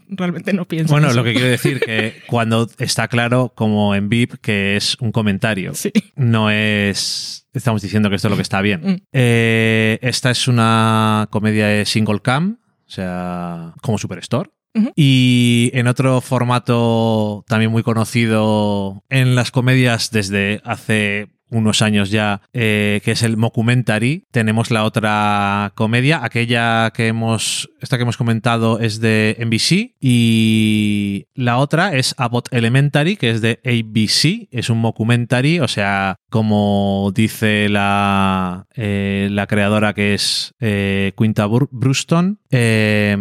realmente 0.09 0.52
no 0.52 0.64
piensa 0.67 0.93
Bueno, 0.93 1.09
en 1.09 1.11
eso. 1.12 1.21
lo 1.21 1.25
que 1.25 1.33
quiero 1.33 1.49
decir 1.49 1.81
que 1.81 2.14
cuando 2.26 2.69
está 2.78 3.09
claro, 3.09 3.52
como 3.55 3.95
en 3.95 4.09
VIP, 4.09 4.35
que 4.40 4.76
es 4.76 4.97
un 5.00 5.12
comentario, 5.12 5.75
Sí. 5.75 5.93
no 6.17 6.50
es... 6.50 7.47
Estamos 7.55 7.83
diciendo 7.83 8.09
que 8.11 8.17
esto 8.17 8.28
es 8.28 8.31
lo 8.31 8.37
que 8.37 8.43
está 8.43 8.61
bien. 8.61 8.81
Mm. 8.85 8.97
Eh, 9.12 9.99
esta 10.02 10.31
es 10.31 10.47
una 10.49 11.26
comedia 11.31 11.67
de 11.67 11.87
single 11.87 12.21
cam, 12.21 12.59
o 12.87 12.90
sea, 12.90 13.73
como 13.83 13.99
Superstore. 13.99 14.50
Y 14.95 15.71
en 15.75 15.88
otro 15.88 16.21
formato 16.21 17.45
también 17.49 17.73
muy 17.73 17.83
conocido 17.83 19.02
en 19.09 19.35
las 19.35 19.50
comedias 19.50 20.12
desde 20.12 20.61
hace 20.64 21.26
unos 21.50 21.83
años 21.83 22.11
ya, 22.11 22.43
eh, 22.52 23.00
que 23.05 23.12
es 23.12 23.23
el 23.23 23.37
Mockumentary. 23.37 24.25
Tenemos 24.31 24.71
la 24.71 24.85
otra 24.85 25.73
comedia, 25.75 26.25
aquella 26.25 26.90
que 26.90 27.07
hemos, 27.09 27.71
esta 27.81 27.97
que 27.97 28.02
hemos 28.02 28.17
comentado 28.17 28.78
es 28.81 29.00
de 29.00 29.37
NBC 29.40 29.95
y 30.00 31.26
la 31.35 31.59
otra 31.59 31.95
es 31.95 32.14
Abbott 32.19 32.52
Elementary, 32.52 33.17
que 33.17 33.31
es 33.31 33.40
de 33.40 33.61
ABC, 33.64 34.49
es 34.50 34.71
un 34.71 34.78
Mockumentary, 34.78 35.61
o 35.61 35.69
sea, 35.69 36.17
como 36.31 37.12
dice 37.14 37.69
la, 37.69 38.67
eh, 38.75 39.28
la 39.31 39.47
creadora 39.47 39.95
que 39.95 40.14
es 40.14 40.55
eh, 40.61 41.12
Quinta 41.17 41.47
Bur- 41.47 41.69
Bruston, 41.71 42.40
eh, 42.50 43.17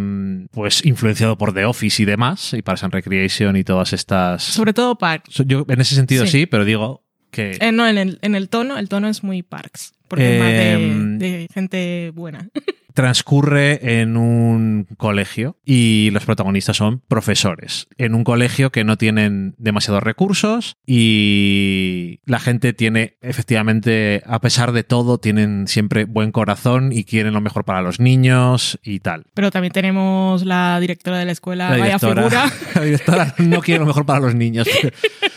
pues 0.52 0.86
influenciado 0.86 1.38
por 1.38 1.54
The 1.54 1.66
Office 1.66 2.02
y 2.02 2.06
demás, 2.06 2.54
y 2.54 2.62
Parks 2.62 2.84
and 2.84 2.94
Recreation 2.94 3.56
y 3.56 3.64
todas 3.64 3.94
estas... 3.94 4.44
Sobre 4.44 4.74
todo 4.74 4.98
Parks. 4.98 5.44
Yo 5.46 5.66
en 5.68 5.82
ese 5.82 5.96
sentido 5.96 6.26
Sí. 6.26 6.32
sí, 6.32 6.46
pero 6.46 6.66
digo 6.66 7.04
que... 7.32 7.58
Eh, 7.60 7.72
no, 7.72 7.88
en 7.88 7.98
el, 7.98 8.20
en 8.22 8.36
el 8.36 8.50
tono, 8.50 8.78
el 8.78 8.90
tono 8.90 9.08
es 9.08 9.24
muy 9.24 9.44
Parks. 9.44 9.94
Porque 10.08 10.36
es 10.36 10.40
más 10.42 10.52
Em, 10.52 11.18
de, 11.18 11.32
de 11.32 11.48
gente 11.54 12.12
buena. 12.14 12.50
transcurre 12.98 14.00
en 14.02 14.18
un 14.18 14.88
colegio 14.98 15.56
y 15.64 16.10
los 16.14 16.26
protagonistas 16.26 16.78
son 16.78 17.04
profesores. 17.08 17.88
En 18.00 18.16
un 18.16 18.24
colegio 18.24 18.72
que 18.72 18.84
no 18.84 18.98
tienen 18.98 19.54
demasiados 19.60 20.02
recursos 20.02 20.78
y 20.84 22.22
la 22.26 22.40
gente 22.40 22.74
tiene, 22.74 23.18
efectivamente, 23.22 24.24
a 24.26 24.42
pesar 24.42 24.72
de 24.72 24.84
todo, 24.84 25.20
tienen 25.20 25.68
siempre 25.68 26.06
buen 26.06 26.32
corazón 26.32 26.92
y 26.92 27.04
quieren 27.04 27.36
lo 27.36 27.42
mejor 27.42 27.66
para 27.66 27.84
los 27.84 28.00
niños 28.00 28.80
y 28.82 29.00
tal. 29.00 29.28
Pero 29.36 29.52
también 29.52 29.74
tenemos 29.74 30.44
la 30.44 30.80
directora 30.80 31.20
de 31.20 31.26
la 31.26 31.34
escuela, 31.34 31.70
La 31.70 31.78
vaya 31.78 32.00
figura. 32.00 32.52
la 32.74 32.82
directora 32.82 33.36
no 33.38 33.62
quiere 33.62 33.80
lo 33.80 33.86
mejor 33.86 34.08
para 34.08 34.22
los 34.22 34.34
niños. 34.34 34.68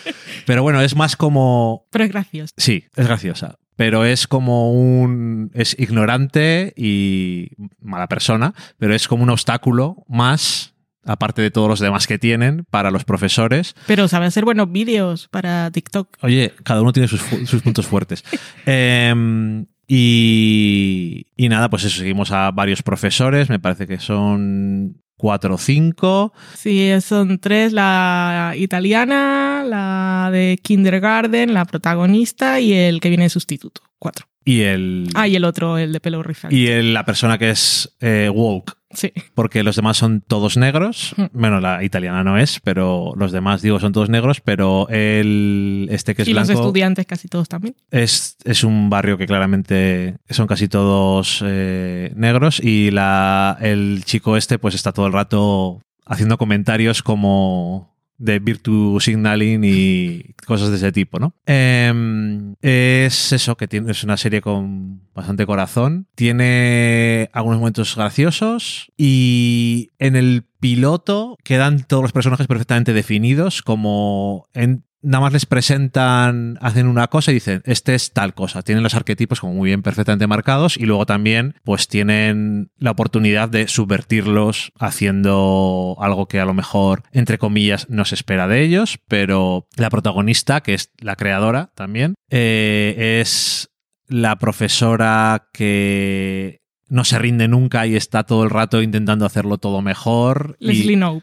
Pero 0.51 0.65
bueno, 0.65 0.81
es 0.81 0.97
más 0.97 1.15
como 1.15 1.87
Pero 1.93 2.03
es 2.03 2.11
gracioso. 2.11 2.53
Sí, 2.57 2.83
es 2.97 3.07
graciosa. 3.07 3.55
Pero 3.77 4.05
es 4.05 4.27
como 4.27 4.73
un. 4.73 5.53
Es 5.55 5.79
ignorante 5.79 6.73
y 6.77 7.51
mala 7.81 8.09
persona, 8.09 8.53
pero 8.77 8.93
es 8.93 9.07
como 9.07 9.23
un 9.23 9.31
obstáculo 9.31 10.05
más, 10.09 10.75
aparte 11.05 11.41
de 11.41 11.53
todos 11.53 11.69
los 11.69 11.79
demás 11.79 12.09
que 12.09 12.19
tienen, 12.19 12.67
para 12.69 12.91
los 12.91 13.05
profesores. 13.05 13.77
Pero 13.87 14.09
sabe 14.09 14.27
hacer 14.27 14.45
buenos 14.45 14.73
vídeos 14.73 15.29
para 15.29 15.71
TikTok. 15.71 16.17
Oye, 16.21 16.53
cada 16.65 16.83
uno 16.83 16.93
tiene 16.93 17.07
sus 17.07 17.23
puntos 17.63 17.87
fuertes. 17.87 18.25
Em, 18.67 19.67
y, 19.87 21.27
y 21.37 21.49
nada, 21.49 21.71
pues 21.71 21.85
eso, 21.85 21.99
seguimos 22.01 22.33
a 22.33 22.51
varios 22.51 22.83
profesores, 22.83 23.49
me 23.51 23.61
parece 23.61 23.87
que 23.87 24.01
son 24.01 25.01
cuatro 25.21 25.57
o 25.57 25.59
cinco. 25.59 26.33
Sí, 26.57 26.91
son 27.03 27.39
tres, 27.39 27.75
la 27.75 28.55
italiana, 28.57 29.63
la 29.67 30.31
de 30.33 30.59
kindergarten, 30.63 31.53
la 31.53 31.67
protagonista 31.67 32.59
y 32.59 32.73
el 32.73 33.01
que 33.01 33.11
viene 33.11 33.29
sustituto. 33.29 33.83
Cuatro. 33.99 34.30
Y 34.45 34.63
el. 34.63 35.09
Ah, 35.15 35.29
y 35.29 35.37
el 35.37 35.45
otro, 35.45 35.77
el 35.79 35.93
de 35.93 36.01
pelo 36.01 36.23
rizado. 36.23 36.55
y 36.55 36.67
el- 36.69 36.95
la 36.95 37.05
persona 37.05 37.37
que 37.39 37.51
es 37.51 37.95
eh, 38.01 38.31
woke, 38.35 38.73
Sí. 38.93 39.13
porque 39.35 39.63
los 39.63 39.77
demás 39.77 39.99
son 39.99 40.23
todos 40.23 40.57
negros. 40.57 41.15
Mm. 41.17 41.25
Bueno, 41.35 41.61
la 41.61 41.85
italiana 41.85 42.25
no 42.25 42.39
es, 42.39 42.59
pero 42.65 43.13
los 43.17 43.33
demás, 43.33 43.61
digo, 43.63 43.79
son 43.79 43.93
todos 43.93 44.09
negros, 44.09 44.41
pero 44.41 44.89
el 44.89 45.89
este 45.91 46.15
que 46.15 46.23
es 46.23 46.29
y 46.29 46.33
los 46.33 46.47
blanco 46.49 46.63
estudiantes 46.63 47.07
casi 47.07 47.29
todos 47.29 47.49
también. 47.49 47.75
es, 47.91 48.37
es 48.45 48.65
un 48.65 48.89
barrio 48.91 49.19
que 49.19 49.27
claramente 49.27 50.17
son 50.31 50.47
casi 50.47 50.69
todos 50.69 51.43
eh, 51.47 52.11
negros 52.17 52.61
y 52.61 52.91
la, 52.91 53.59
el 53.61 54.03
chico 54.05 54.37
este 54.37 54.59
pues 54.59 54.75
está 54.75 54.93
todo 54.93 55.07
el 55.07 55.13
rato 55.13 55.83
haciendo 56.07 56.39
comentarios 56.39 57.03
como 57.03 57.90
de 58.21 58.39
virtue 58.39 59.01
signaling 59.01 59.63
y 59.65 60.35
cosas 60.47 60.71
de 60.71 60.77
ese 60.77 60.93
tipo, 60.93 61.19
¿no? 61.19 61.35
Em, 61.47 62.55
es 62.61 63.33
eso, 63.33 63.57
que 63.57 63.67
tiene, 63.67 63.91
es 63.91 64.05
una 64.05 64.17
serie 64.17 64.43
con 64.43 65.01
bastante 65.15 65.47
corazón. 65.47 66.07
Tiene 66.15 67.31
algunos 67.33 67.59
momentos 67.59 67.97
graciosos 67.97 68.93
y 68.97 69.91
en 69.99 70.17
el 70.17 70.45
piloto 70.61 71.39
quedan 71.43 71.83
todos 71.85 72.03
los 72.03 72.13
personajes 72.13 72.47
perfectamente 72.47 72.93
definidos, 72.93 73.63
como 73.63 74.47
en, 74.53 74.85
nada 75.03 75.23
más 75.23 75.33
les 75.33 75.47
presentan, 75.47 76.59
hacen 76.61 76.87
una 76.87 77.07
cosa 77.09 77.31
y 77.31 77.35
dicen, 77.35 77.63
este 77.65 77.95
es 77.95 78.13
tal 78.13 78.35
cosa. 78.35 78.63
Tienen 78.63 78.83
los 78.85 78.95
arquetipos 78.95 79.41
como 79.41 79.55
muy 79.55 79.69
bien, 79.71 79.83
perfectamente 79.83 80.27
marcados 80.27 80.77
y 80.77 80.85
luego 80.87 81.07
también 81.07 81.55
pues 81.65 81.89
tienen 81.89 82.71
la 82.79 82.91
oportunidad 82.91 83.49
de 83.49 83.67
subvertirlos 83.69 84.73
haciendo 84.79 85.97
algo 86.01 86.27
que 86.29 86.41
a 86.41 86.45
lo 86.45 86.55
mejor, 86.55 87.03
entre 87.13 87.39
comillas, 87.39 87.89
no 87.89 88.05
se 88.05 88.15
espera 88.15 88.47
de 88.47 88.63
ellos, 88.63 88.99
pero 89.09 89.67
la 89.77 89.91
protagonista, 89.91 90.63
que 90.63 90.75
es 90.75 90.91
la 90.99 91.17
creadora 91.17 91.73
también, 91.75 92.15
eh, 92.31 93.21
es 93.23 93.71
la 94.09 94.37
profesora 94.39 95.49
que 95.53 96.61
no 96.89 97.05
se 97.05 97.19
rinde 97.19 97.47
nunca 97.49 97.87
y 97.87 97.95
está 97.97 98.25
todo 98.25 98.43
el 98.45 98.51
rato 98.51 98.83
intentando 98.83 99.25
hacerlo 99.25 99.59
todo 99.59 99.81
mejor. 99.81 100.57
y- 100.59 100.67
Leslie 100.67 100.97
No. 100.97 101.23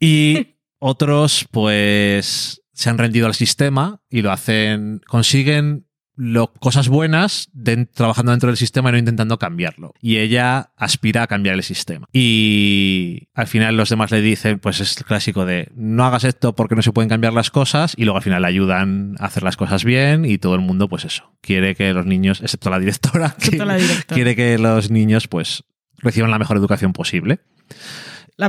y 0.00 0.56
otros, 0.78 1.46
pues, 1.50 2.61
se 2.82 2.90
han 2.90 2.98
rendido 2.98 3.26
al 3.26 3.34
sistema 3.34 4.00
y 4.10 4.22
lo 4.22 4.30
hacen, 4.32 5.00
consiguen 5.06 5.86
lo, 6.14 6.52
cosas 6.52 6.88
buenas 6.88 7.48
de- 7.54 7.86
trabajando 7.86 8.32
dentro 8.32 8.48
del 8.48 8.58
sistema 8.58 8.90
y 8.90 8.92
no 8.92 8.98
intentando 8.98 9.38
cambiarlo. 9.38 9.94
Y 10.00 10.18
ella 10.18 10.72
aspira 10.76 11.22
a 11.22 11.26
cambiar 11.26 11.54
el 11.54 11.62
sistema. 11.62 12.06
Y 12.12 13.28
al 13.34 13.46
final 13.46 13.76
los 13.76 13.88
demás 13.88 14.10
le 14.10 14.20
dicen, 14.20 14.58
pues 14.58 14.80
es 14.80 14.96
el 14.98 15.04
clásico 15.04 15.46
de 15.46 15.70
no 15.74 16.04
hagas 16.04 16.24
esto 16.24 16.54
porque 16.54 16.74
no 16.76 16.82
se 16.82 16.92
pueden 16.92 17.08
cambiar 17.08 17.32
las 17.32 17.50
cosas 17.50 17.94
y 17.96 18.04
luego 18.04 18.18
al 18.18 18.22
final 18.24 18.42
le 18.42 18.48
ayudan 18.48 19.14
a 19.20 19.24
hacer 19.26 19.42
las 19.42 19.56
cosas 19.56 19.84
bien 19.84 20.24
y 20.26 20.36
todo 20.36 20.54
el 20.54 20.60
mundo, 20.60 20.86
pues 20.88 21.06
eso, 21.06 21.32
quiere 21.40 21.74
que 21.74 21.92
los 21.94 22.04
niños, 22.04 22.40
excepto 22.42 22.68
la 22.68 22.78
directora, 22.78 23.26
Excepto 23.38 23.58
que- 23.58 23.64
la 23.64 23.76
directora. 23.76 24.14
quiere 24.14 24.36
que 24.36 24.58
los 24.58 24.90
niños, 24.90 25.28
pues, 25.28 25.64
reciban 25.98 26.30
la 26.30 26.38
mejor 26.38 26.58
educación 26.58 26.92
posible. 26.92 27.40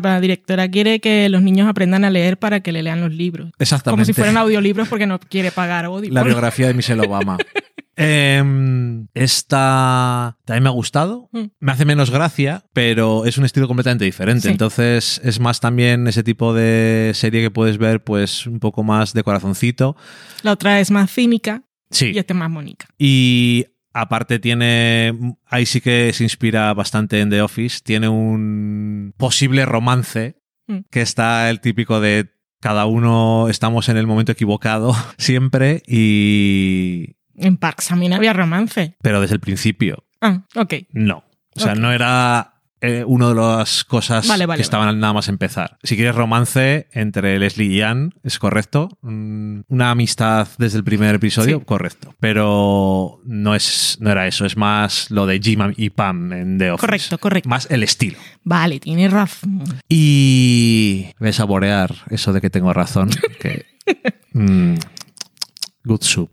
La 0.02 0.22
directora 0.22 0.70
quiere 0.70 1.00
que 1.00 1.30
los 1.30 1.42
niños 1.42 1.68
aprendan 1.68 2.06
a 2.06 2.10
leer 2.10 2.38
para 2.38 2.62
que 2.62 2.72
le 2.72 2.84
lean 2.84 3.02
los 3.02 3.14
libros. 3.14 3.52
Exactamente. 3.60 4.02
Como 4.02 4.06
si 4.06 4.14
fueran 4.14 4.38
audiolibros 4.38 4.88
porque 4.88 5.06
no 5.06 5.20
quiere 5.20 5.52
pagar 5.52 5.86
Audible. 5.86 6.14
La 6.14 6.24
biografía 6.24 6.68
de 6.68 6.74
Michelle 6.74 7.02
Obama. 7.06 7.38
Em, 7.96 9.08
esta 9.14 10.38
también 10.46 10.64
me 10.64 10.70
ha 10.70 10.74
gustado. 10.74 11.30
Mm. 11.32 11.44
Me 11.60 11.72
hace 11.72 11.86
menos 11.86 12.10
gracia, 12.10 12.66
pero 12.74 13.26
es 13.26 13.38
un 13.38 13.46
estilo 13.46 13.68
completamente 13.68 14.04
diferente. 14.06 14.44
Sí. 14.48 14.50
Entonces 14.50 15.22
es 15.24 15.40
más 15.40 15.60
también 15.60 16.08
ese 16.08 16.24
tipo 16.24 16.54
de 16.54 17.12
serie 17.14 17.42
que 17.42 17.52
puedes 17.52 17.78
ver, 17.78 18.04
pues 18.04 18.48
un 18.48 18.60
poco 18.60 18.84
más 18.84 19.14
de 19.14 19.24
corazoncito. 19.24 19.96
La 20.42 20.54
otra 20.54 20.80
es 20.80 20.90
más 20.90 21.12
cínica 21.12 21.64
Sí. 21.92 22.12
y 22.14 22.18
esta 22.18 22.34
es 22.34 22.40
más 22.40 22.50
mónica. 22.50 22.88
Y 22.98 23.68
aparte 23.94 24.40
tiene, 24.40 25.36
ahí 25.46 25.66
sí 25.66 25.80
que 25.82 26.12
se 26.14 26.24
inspira 26.24 26.74
bastante 26.74 27.20
en 27.22 27.30
The 27.30 27.42
Office, 27.42 27.80
tiene 27.84 28.08
un 28.10 29.14
posible 29.18 29.66
romance 29.66 30.36
Mm. 30.66 30.78
que 30.90 31.02
está 31.02 31.50
el 31.50 31.60
típico 31.60 32.00
de 32.00 32.30
cada 32.62 32.86
uno 32.86 33.50
estamos 33.50 33.90
en 33.90 33.98
el 33.98 34.08
momento 34.08 34.32
equivocado 34.32 34.96
siempre 35.18 35.84
y... 35.86 37.18
En 37.36 37.58
Parks 37.58 37.88
también 37.90 38.14
había 38.14 38.32
romance. 38.32 38.96
Pero 39.02 39.20
desde 39.20 39.34
el 39.36 39.42
principio, 39.42 40.06
Ah, 40.22 40.44
ok. 40.56 40.76
no. 40.94 41.26
O 41.56 41.60
sea, 41.60 41.76
no 41.76 41.92
era 41.92 42.53
eh, 42.86 43.04
una 43.08 43.30
de 43.30 43.36
las 43.36 43.84
cosas 43.86 44.28
Vale, 44.28 44.46
vale, 44.46 44.58
que 44.58 44.62
estaban 44.62 45.00
nada 45.00 45.14
más 45.14 45.30
empezar. 45.30 45.78
Si 45.84 45.96
quieres 45.96 46.14
romance 46.16 46.88
entre 46.92 47.40
Leslie 47.40 47.72
y 47.78 47.82
Anne, 47.82 48.10
es 48.24 48.38
correcto. 48.40 48.90
Mm, 49.02 49.62
Una 49.70 49.92
amistad 49.92 50.48
desde 50.58 50.78
el 50.80 50.84
primer 50.84 51.16
episodio, 51.16 51.60
Sí. 51.60 51.66
correcto. 51.66 52.14
Pero 52.20 53.22
no, 53.26 53.56
es, 53.56 53.98
no 54.02 54.12
era 54.12 54.28
eso, 54.28 54.46
es 54.46 54.58
más 54.58 55.10
lo 55.12 55.26
de 55.26 55.40
Jim 55.40 55.74
y 55.78 55.90
Pam 55.92 56.34
en 56.34 56.58
The 56.58 56.72
Office. 56.72 56.86
Correcto, 56.86 57.18
correcto. 57.18 57.50
Más 57.50 57.68
el 57.72 57.84
estilo. 57.84 58.18
Vale, 58.44 58.80
tienes 58.82 59.12
razón. 59.12 59.64
Y 59.88 61.08
voy 61.20 61.30
a 61.30 61.34
saborear 61.34 61.96
eso 62.10 62.34
de 62.34 62.42
que 62.42 62.50
tengo 62.50 62.74
razón. 62.74 63.10
que, 63.40 63.66
mm, 64.34 64.76
good 65.86 66.02
soup. 66.02 66.32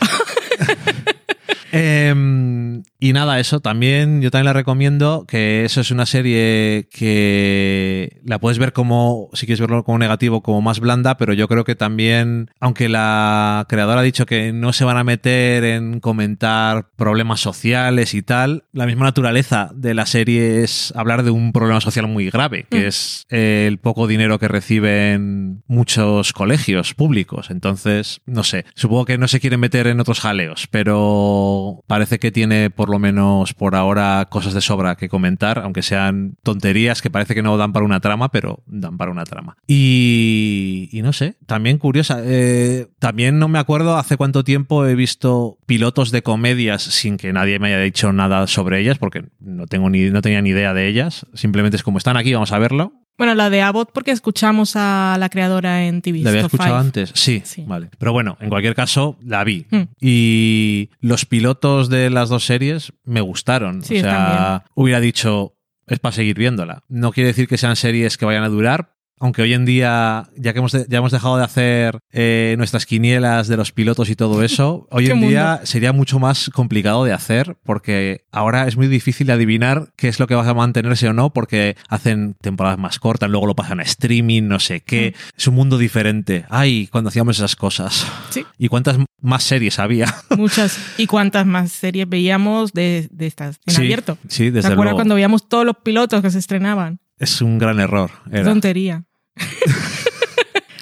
Em, 1.76 2.82
Y 3.04 3.12
nada, 3.12 3.38
eso 3.38 3.60
también, 3.60 4.22
yo 4.22 4.30
también 4.30 4.46
la 4.46 4.52
recomiendo, 4.54 5.26
que 5.28 5.66
eso 5.66 5.82
es 5.82 5.90
una 5.90 6.06
serie 6.06 6.88
que 6.90 8.18
la 8.24 8.38
puedes 8.38 8.58
ver 8.58 8.72
como, 8.72 9.28
si 9.34 9.44
quieres 9.44 9.60
verlo 9.60 9.84
como 9.84 9.98
negativo, 9.98 10.42
como 10.42 10.62
más 10.62 10.80
blanda, 10.80 11.18
pero 11.18 11.34
yo 11.34 11.46
creo 11.46 11.64
que 11.64 11.74
también, 11.74 12.50
aunque 12.60 12.88
la 12.88 13.66
creadora 13.68 14.00
ha 14.00 14.04
dicho 14.04 14.24
que 14.24 14.54
no 14.54 14.72
se 14.72 14.86
van 14.86 14.96
a 14.96 15.04
meter 15.04 15.64
en 15.64 16.00
comentar 16.00 16.92
problemas 16.96 17.40
sociales 17.40 18.14
y 18.14 18.22
tal, 18.22 18.64
la 18.72 18.86
misma 18.86 19.04
naturaleza 19.04 19.70
de 19.74 19.92
la 19.92 20.06
serie 20.06 20.62
es 20.64 20.90
hablar 20.96 21.24
de 21.24 21.30
un 21.30 21.52
problema 21.52 21.82
social 21.82 22.06
muy 22.08 22.30
grave, 22.30 22.64
que 22.70 22.84
Mm. 22.84 22.86
es 22.86 23.26
el 23.28 23.76
poco 23.76 24.06
dinero 24.06 24.38
que 24.38 24.48
reciben 24.48 25.62
muchos 25.66 26.32
colegios 26.32 26.94
públicos. 26.94 27.50
Entonces, 27.50 28.22
no 28.24 28.44
sé, 28.44 28.64
supongo 28.74 29.04
que 29.04 29.18
no 29.18 29.28
se 29.28 29.40
quieren 29.40 29.60
meter 29.60 29.88
en 29.88 30.00
otros 30.00 30.20
jaleos, 30.20 30.68
pero 30.70 31.84
parece 31.86 32.18
que 32.18 32.32
tiene 32.32 32.70
por 32.70 32.93
lo 32.94 32.98
menos 32.98 33.54
por 33.54 33.74
ahora 33.74 34.26
cosas 34.30 34.54
de 34.54 34.60
sobra 34.60 34.96
que 34.96 35.08
comentar, 35.08 35.58
aunque 35.58 35.82
sean 35.82 36.36
tonterías 36.42 37.02
que 37.02 37.10
parece 37.10 37.34
que 37.34 37.42
no 37.42 37.56
dan 37.56 37.72
para 37.72 37.84
una 37.84 38.00
trama, 38.00 38.30
pero 38.30 38.62
dan 38.66 38.96
para 38.96 39.10
una 39.10 39.24
trama. 39.24 39.56
Y, 39.66 40.88
no 41.02 41.12
sé, 41.12 41.36
también 41.46 41.78
curiosa, 41.78 42.20
eh, 42.24 42.86
también 42.98 43.38
no 43.38 43.48
me 43.48 43.58
acuerdo 43.58 43.96
hace 43.96 44.16
cuánto 44.16 44.44
tiempo 44.44 44.86
he 44.86 44.94
visto 44.94 45.58
pilotos 45.66 46.10
de 46.10 46.22
comedias 46.22 46.82
sin 46.82 47.16
que 47.16 47.32
nadie 47.32 47.58
me 47.58 47.68
haya 47.68 47.80
dicho 47.80 48.12
nada 48.12 48.46
sobre 48.46 48.80
ellas, 48.80 48.98
porque 48.98 49.24
no, 49.40 49.66
tengo 49.66 49.90
ni, 49.90 50.10
no 50.10 50.22
tenía 50.22 50.40
ni 50.40 50.50
idea 50.50 50.72
de 50.72 50.88
ellas, 50.88 51.26
simplemente 51.34 51.76
es 51.76 51.82
como 51.82 51.98
están 51.98 52.16
aquí, 52.16 52.32
vamos 52.32 52.52
a 52.52 52.58
verlo. 52.58 52.92
Bueno, 53.16 53.34
la 53.34 53.48
de 53.50 53.62
Abbott 53.62 53.90
porque 53.92 54.10
escuchamos 54.10 54.72
a 54.76 55.16
la 55.20 55.28
creadora 55.28 55.84
en 55.86 56.02
TV. 56.02 56.20
¿La 56.20 56.30
había 56.30 56.42
escuchado 56.42 56.70
Five. 56.70 56.80
antes? 56.80 57.10
Sí, 57.14 57.42
Sí. 57.44 57.64
vale. 57.66 57.90
Pero 57.98 58.12
bueno, 58.12 58.36
en 58.40 58.48
cualquier 58.48 58.74
caso, 58.74 59.16
la 59.24 59.44
vi. 59.44 59.66
Hmm. 59.70 59.82
Y 60.00 60.90
los 61.00 61.24
pilotos 61.24 61.88
de 61.88 62.10
las 62.10 62.28
dos 62.28 62.44
series 62.44 62.92
me 63.04 63.20
gustaron. 63.20 63.82
Sí, 63.84 63.98
o 63.98 64.00
sea, 64.00 64.64
hubiera 64.74 65.00
dicho, 65.00 65.54
es 65.86 65.98
para 66.00 66.12
seguir 66.12 66.36
viéndola. 66.36 66.82
No 66.88 67.12
quiere 67.12 67.28
decir 67.28 67.46
que 67.46 67.58
sean 67.58 67.76
series 67.76 68.16
que 68.16 68.24
vayan 68.24 68.42
a 68.44 68.48
durar. 68.48 68.93
Aunque 69.20 69.42
hoy 69.42 69.54
en 69.54 69.64
día, 69.64 70.28
ya 70.36 70.52
que 70.52 70.58
hemos, 70.58 70.72
de- 70.72 70.86
ya 70.88 70.98
hemos 70.98 71.12
dejado 71.12 71.36
de 71.38 71.44
hacer 71.44 71.98
eh, 72.12 72.54
nuestras 72.58 72.84
quinielas 72.84 73.48
de 73.48 73.56
los 73.56 73.72
pilotos 73.72 74.10
y 74.10 74.16
todo 74.16 74.42
eso, 74.42 74.86
hoy 74.90 75.06
en 75.06 75.20
día 75.20 75.60
sería 75.64 75.92
mucho 75.92 76.18
más 76.18 76.50
complicado 76.52 77.04
de 77.04 77.12
hacer 77.12 77.56
porque 77.64 78.24
ahora 78.32 78.66
es 78.66 78.76
muy 78.76 78.88
difícil 78.88 79.30
adivinar 79.30 79.92
qué 79.96 80.08
es 80.08 80.18
lo 80.20 80.26
que 80.26 80.34
va 80.34 80.48
a 80.48 80.54
mantenerse 80.54 81.08
o 81.08 81.12
no 81.12 81.32
porque 81.32 81.76
hacen 81.88 82.34
temporadas 82.40 82.78
más 82.78 82.98
cortas, 82.98 83.30
luego 83.30 83.46
lo 83.46 83.54
pasan 83.54 83.80
a 83.80 83.84
streaming, 83.84 84.42
no 84.48 84.58
sé 84.58 84.80
qué. 84.80 85.14
Es 85.36 85.46
un 85.46 85.54
mundo 85.54 85.78
diferente. 85.78 86.44
Ay, 86.50 86.88
cuando 86.88 87.08
hacíamos 87.08 87.36
esas 87.36 87.56
cosas. 87.56 88.06
Sí. 88.30 88.44
¿Y 88.58 88.68
cuántas 88.68 88.98
más 89.22 89.44
series 89.44 89.78
había? 89.78 90.12
Muchas. 90.36 90.76
¿Y 90.98 91.06
cuántas 91.06 91.46
más 91.46 91.70
series 91.72 92.08
veíamos 92.08 92.72
de, 92.72 93.08
de 93.10 93.26
estas 93.26 93.58
en 93.66 93.74
Sí, 93.74 93.80
abierto? 93.82 94.18
Sí, 94.28 94.44
¿Te 94.46 94.50
desde 94.52 94.68
acuerdas 94.68 94.84
luego. 94.92 94.96
cuando 94.96 95.14
veíamos 95.14 95.48
todos 95.48 95.64
los 95.64 95.76
pilotos 95.82 96.20
que 96.20 96.30
se 96.30 96.38
estrenaban? 96.40 96.98
Es 97.18 97.40
un 97.40 97.58
gran 97.58 97.80
error. 97.80 98.10
Era. 98.30 98.44
tontería. 98.44 99.04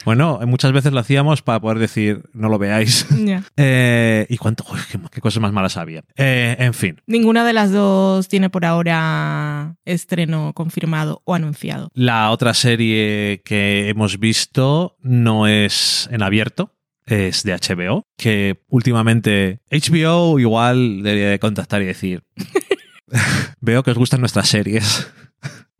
Bueno, 0.05 0.41
muchas 0.49 0.73
veces 0.73 0.93
lo 0.93 0.99
hacíamos 0.99 1.43
para 1.43 1.61
poder 1.61 1.79
decir, 1.79 2.25
no 2.33 2.49
lo 2.49 2.59
veáis. 2.59 3.07
Eh, 3.57 4.27
y 4.29 4.37
cuánto, 4.37 4.65
uy, 4.73 4.81
qué, 4.91 4.99
qué 5.13 5.21
cosas 5.21 5.41
más 5.41 5.53
malas 5.53 5.77
había. 5.77 6.03
Eh, 6.17 6.57
en 6.59 6.75
fin, 6.75 7.01
Ninguna 7.07 7.45
de 7.47 7.53
las 7.53 7.71
dos 7.71 8.27
tiene 8.27 8.51
por 8.51 8.65
ahora 8.65 9.77
estreno 9.85 10.53
confirmado 10.55 11.23
o 11.25 11.35
anunciado. 11.37 11.89
la 11.95 12.31
otra 12.33 12.53
serie 12.53 13.43
que 13.45 13.89
hemos 13.91 14.19
visto 14.19 14.97
no 15.03 15.47
es 15.47 16.09
en 16.11 16.23
abierto. 16.25 16.75
Es 17.07 17.43
de 17.45 17.53
HBO, 17.55 18.05
que 18.17 18.61
últimamente 18.69 19.61
HBO 19.71 20.39
igual 20.41 21.03
debería 21.05 21.31
de 21.31 21.39
contactar 21.39 21.81
y 21.83 21.87
decir, 21.87 22.25
veo 23.61 23.83
que 23.85 23.91
os 23.93 23.99
gustan 23.99 24.21
nuestras 24.21 24.49
series, 24.49 25.09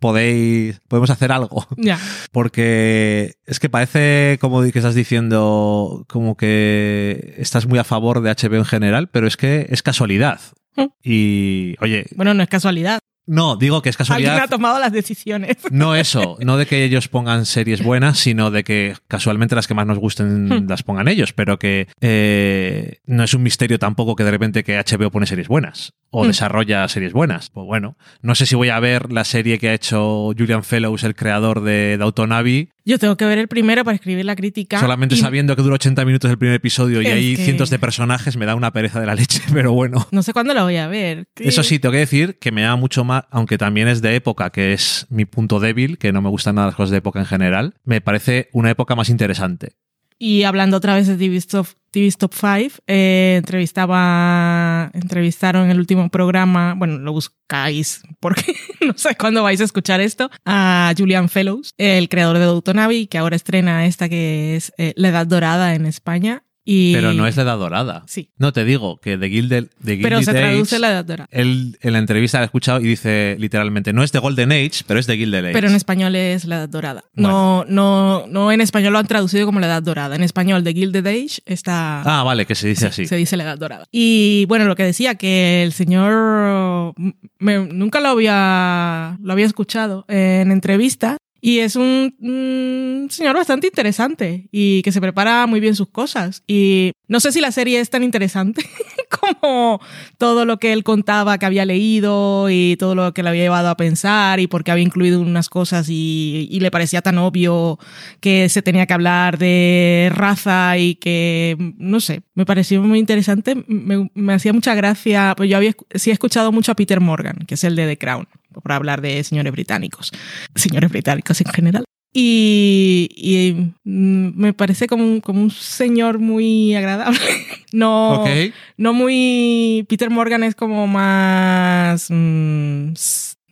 podéis, 0.03 0.81
podemos 0.89 1.09
hacer 1.09 1.33
algo. 1.33 1.67
Ya. 1.79 1.99
Porque 2.31 3.37
es 3.47 3.59
que 3.59 3.71
parece 3.71 4.37
como 4.41 4.61
que 4.63 4.79
estás 4.79 4.95
diciendo 4.95 6.05
como 6.09 6.37
que 6.37 7.35
estás 7.39 7.67
muy 7.67 7.79
a 7.79 7.85
favor 7.85 8.21
de 8.21 8.31
HBO 8.31 8.57
en 8.57 8.65
general, 8.67 9.09
pero 9.09 9.27
es 9.27 9.39
que 9.39 9.67
es 9.71 9.83
casualidad. 9.83 10.41
Mm. 10.77 10.85
Y, 11.03 11.75
oye, 11.81 12.07
Bueno, 12.17 12.35
no 12.35 12.43
es 12.43 12.49
casualidad. 12.49 12.99
no, 13.27 13.57
digo 13.57 13.83
que 13.83 13.91
es 13.91 13.97
Alguien 14.01 14.11
ha 14.11 14.33
casualidad. 14.33 14.49
tomado 14.51 14.79
las 14.81 14.91
decisiones. 14.93 15.57
No 15.71 15.95
eso, 15.95 16.37
no 16.41 16.57
de 16.57 16.67
que 16.67 16.83
ellos 16.85 17.09
pongan 17.09 17.47
series 17.47 17.83
buenas, 17.85 18.19
sino 18.19 18.51
de 18.51 18.65
que 18.65 18.97
casualmente 19.07 19.55
las 19.55 19.67
que 19.69 19.75
más 19.75 19.87
nos 19.87 19.99
gusten 19.99 20.49
Hmm. 20.49 20.67
las 20.69 20.83
pongan 20.83 21.09
ellos, 21.09 21.33
pero 21.33 21.59
que 21.59 21.87
eh, 22.01 22.99
no 23.07 23.23
es 23.23 23.35
un 23.35 23.43
misterio 23.43 23.79
tampoco 23.79 24.17
que 24.17 24.25
de 24.25 24.31
repente 24.33 24.65
que 24.65 24.77
HBO 24.79 25.11
pone 25.11 25.27
series 25.27 25.49
buenas 25.49 25.93
o 26.15 26.23
Hmm. 26.25 26.29
desarrolla 26.29 26.87
series 26.89 27.13
buenas. 27.13 27.51
Pues 27.51 27.67
bueno, 27.67 27.97
no 28.21 28.35
sé 28.37 28.47
si 28.47 28.55
voy 28.55 28.69
a 28.69 28.79
ver 28.79 29.11
la 29.13 29.25
serie 29.25 29.59
que 29.59 29.71
ha 29.71 29.75
hecho 29.75 30.31
Julian 30.39 30.63
Fellows, 30.63 31.03
el 31.03 31.17
creador 31.17 31.63
de 31.63 31.99
Abbey, 32.31 32.69
Yo 32.85 32.99
tengo 32.99 33.17
que 33.17 33.25
ver 33.25 33.39
el 33.39 33.49
primero 33.49 33.85
para 33.85 33.95
escribir 33.95 34.25
la 34.25 34.37
crítica. 34.37 34.79
Solamente 34.79 35.15
y 35.15 35.19
sabiendo 35.19 35.57
que 35.57 35.63
dura 35.63 35.77
80 35.77 36.05
minutos 36.05 36.31
el 36.31 36.37
primer 36.39 36.57
episodio 36.57 37.01
y 37.01 37.07
Es 37.07 37.13
hay 37.13 37.37
que- 37.37 37.45
cientos 37.45 37.71
de 37.71 37.79
personajes 37.79 38.37
me 38.37 38.45
da 38.47 38.55
una 38.55 38.73
pereza 38.73 39.01
de 39.01 39.07
la 39.07 39.15
leche, 39.15 39.41
pero 39.53 39.73
bueno. 39.73 40.07
No 40.13 40.23
sé 40.23 40.33
cuándo 40.33 40.53
la 40.55 40.65
voy 40.65 40.77
a 40.77 40.87
ver. 40.89 41.27
¿Qué? 41.35 41.49
Eso 41.49 41.63
sí, 41.63 41.79
tengo 41.79 41.93
que 41.93 41.99
decir 41.99 42.39
que 42.39 42.53
me 42.53 42.63
da 42.63 42.77
mucho 42.77 43.05
más, 43.05 43.25
aunque 43.31 43.57
también 43.57 43.89
es 43.89 44.03
de 44.03 44.15
época, 44.17 44.51
que 44.51 44.73
es 44.75 45.07
mi 45.11 45.25
punto 45.25 45.61
débil, 45.61 45.97
que 45.99 46.13
no 46.13 46.21
me 46.23 46.29
gustan 46.29 46.57
nada 46.57 46.67
las 46.69 46.77
cosas 46.77 46.91
de 46.91 46.99
época 46.99 47.21
en 47.21 47.27
general, 47.27 47.75
me 47.85 48.01
parece 48.01 48.49
una 48.53 48.71
época 48.71 48.95
más 48.97 49.09
interesante. 49.09 49.77
Y 50.25 50.45
hablando 50.45 50.77
otra 50.77 50.95
vez 50.95 51.09
de 51.09 51.17
TV 51.17 51.41
Top, 51.41 51.67
TV 51.91 52.13
Top 52.17 52.33
5, 52.33 52.81
eh, 52.87 53.35
entrevistaba, 53.39 54.89
entrevistaron 54.95 55.65
en 55.65 55.73
el 55.73 55.81
último 55.81 56.09
programa, 56.11 56.75
bueno, 56.75 56.99
lo 56.99 57.11
buscáis 57.11 58.03
porque 58.21 58.55
no 58.87 58.97
sé 58.97 59.17
cuándo 59.17 59.43
vais 59.43 59.61
a 59.61 59.65
escuchar 59.65 60.01
esto, 60.01 60.31
a 60.45 60.95
Julian 60.97 61.29
Fellows, 61.29 61.75
el 61.77 62.09
creador 62.09 62.39
de 62.39 62.45
Downton 62.45 62.79
Abbey, 62.79 63.09
que 63.09 63.19
ahora 63.19 63.35
estrena 63.35 63.85
esta 63.85 64.09
que 64.09 64.55
es 64.55 64.73
eh, 64.79 64.93
La 64.95 65.09
Edad 65.09 65.27
Dorada 65.27 65.75
en 65.75 65.87
España. 65.87 66.45
Y, 66.65 66.93
Pero 66.95 67.13
no 67.13 67.27
es 67.27 67.37
la 67.37 67.43
edad 67.43 67.59
dorada. 67.59 68.05
Sí, 68.07 68.31
No 68.39 68.53
te 68.53 68.65
digo 68.65 68.99
que 69.01 69.19
The 69.19 69.29
Gilded, 69.29 69.67
The 69.85 69.99
pero 70.01 70.23
se 70.23 70.33
traduce 70.33 70.77
Age, 70.77 70.81
La 70.81 70.91
Edad 70.93 71.05
Dorada. 71.05 71.29
él 71.33 71.77
en 71.81 71.93
la 71.93 71.99
entrevista 71.99 72.39
la 72.39 72.45
he 72.45 72.47
escuchado 72.47 72.81
y 72.81 72.85
dice 72.85 73.37
literalmente, 73.41 73.93
no 73.93 74.03
es 74.05 74.13
The 74.13 74.21
Golden 74.21 74.53
Age, 74.53 74.85
pero 74.87 75.01
es 75.01 75.07
The 75.07 75.17
Gilded 75.17 75.45
Age. 75.47 75.53
Pero 75.53 75.69
en 75.69 75.75
español 75.75 76.15
es 76.15 76.45
la 76.45 76.57
edad 76.59 76.69
dorada. 76.69 77.03
No, 77.15 77.65
no, 77.69 78.27
no 78.29 78.53
en 78.53 78.61
español 78.61 78.93
lo 78.93 79.01
han 79.01 79.07
traducido 79.09 79.45
como 79.45 79.59
la 79.59 79.67
edad 79.67 79.83
dorada. 79.83 80.15
En 80.15 80.23
español, 80.23 80.63
The 80.63 80.73
Gilded 80.73 81.07
Age 81.07 81.43
está. 81.47 82.03
Ah, 82.03 82.23
vale, 82.23 82.47
que 82.47 82.55
se 82.55 82.69
dice 82.69 82.87
así. 82.87 83.07
Se 83.07 83.17
dice 83.17 83.37
la 83.37 83.43
edad 83.45 83.59
dorada. 83.59 83.87
Y 83.91 84.45
bueno, 84.47 84.65
lo 84.67 84.77
que 84.77 84.85
decía, 84.85 85.17
que 85.17 85.65
el 85.65 85.73
señor 85.73 86.95
me- 87.39 87.67
nunca 87.67 88.01
lo 88.01 88.09
había, 88.11 89.19
lo 89.21 89.33
había 89.33 89.47
escuchado 89.47 90.05
en 90.09 90.51
entrevista. 90.53 91.17
Y 91.45 91.59
es 91.59 91.75
un, 91.75 92.15
un 92.21 93.09
señor 93.11 93.35
bastante 93.35 93.67
interesante 93.67 94.49
y 94.53 94.81
que 94.83 94.93
se 94.93 95.01
prepara 95.01 95.49
muy 95.49 95.59
bien 95.59 95.75
sus 95.75 95.89
cosas. 95.89 96.45
Y 96.47 96.93
no 97.09 97.19
sé 97.19 97.33
si 97.33 97.41
la 97.41 97.51
serie 97.51 97.81
es 97.81 97.91
tan 97.91 98.05
interesante 98.05 98.65
como 99.21 99.81
todo 100.19 100.45
lo 100.45 100.59
que 100.59 100.73
él 100.73 100.85
contaba 100.85 101.39
que 101.39 101.47
había 101.47 101.65
leído 101.65 102.49
y 102.49 102.77
todo 102.79 102.95
lo 102.95 103.13
que 103.13 103.25
le 103.25 103.31
había 103.31 103.43
llevado 103.43 103.71
a 103.71 103.77
pensar 103.77 104.39
y 104.39 104.47
por 104.47 104.63
qué 104.63 104.71
había 104.71 104.85
incluido 104.85 105.21
unas 105.21 105.49
cosas 105.49 105.89
y, 105.89 106.47
y 106.49 106.61
le 106.61 106.71
parecía 106.71 107.03
tan 107.03 107.19
obvio 107.19 107.77
que 108.21 108.49
se 108.49 108.63
tenía 108.63 108.87
que 108.87 108.95
hablar 108.95 109.37
de 109.37 110.13
raza 110.15 110.79
y 110.79 110.95
que, 110.95 111.57
no 111.77 111.99
sé, 111.99 112.23
me 112.35 112.47
pareció 112.47 112.81
muy 112.83 113.01
interesante. 113.01 113.57
Me, 113.67 114.09
me 114.15 114.35
hacía 114.35 114.53
mucha 114.53 114.77
gracia, 114.77 115.35
pues 115.37 115.51
yo 115.51 115.57
había, 115.57 115.75
sí 115.93 116.11
he 116.11 116.13
escuchado 116.13 116.53
mucho 116.53 116.71
a 116.71 116.77
Peter 116.77 117.01
Morgan, 117.01 117.39
que 117.49 117.55
es 117.55 117.65
el 117.65 117.75
de 117.75 117.89
The 117.89 117.99
Crown, 117.99 118.29
por 118.63 118.73
hablar 118.73 119.01
de 119.01 119.23
señores 119.25 119.53
británicos, 119.53 120.11
señores 120.55 120.91
británicos 120.91 121.41
en 121.41 121.47
general. 121.53 121.85
Y, 122.15 123.09
y, 123.17 123.73
mm, 123.85 124.33
me 124.39 124.53
parece 124.53 124.87
como 124.87 125.03
un, 125.03 125.21
como 125.23 125.41
un 125.41 125.51
señor 125.51 126.19
muy 126.19 126.75
agradable. 126.75 127.19
No, 127.75 128.21
Ok. 128.21 128.29
no 128.77 128.93
muy. 128.93 129.87
Peter 129.89 130.11
Morgan 130.11 130.43
es 130.45 130.55
como 130.55 130.87
más. 130.87 132.09
mm, 132.11 132.93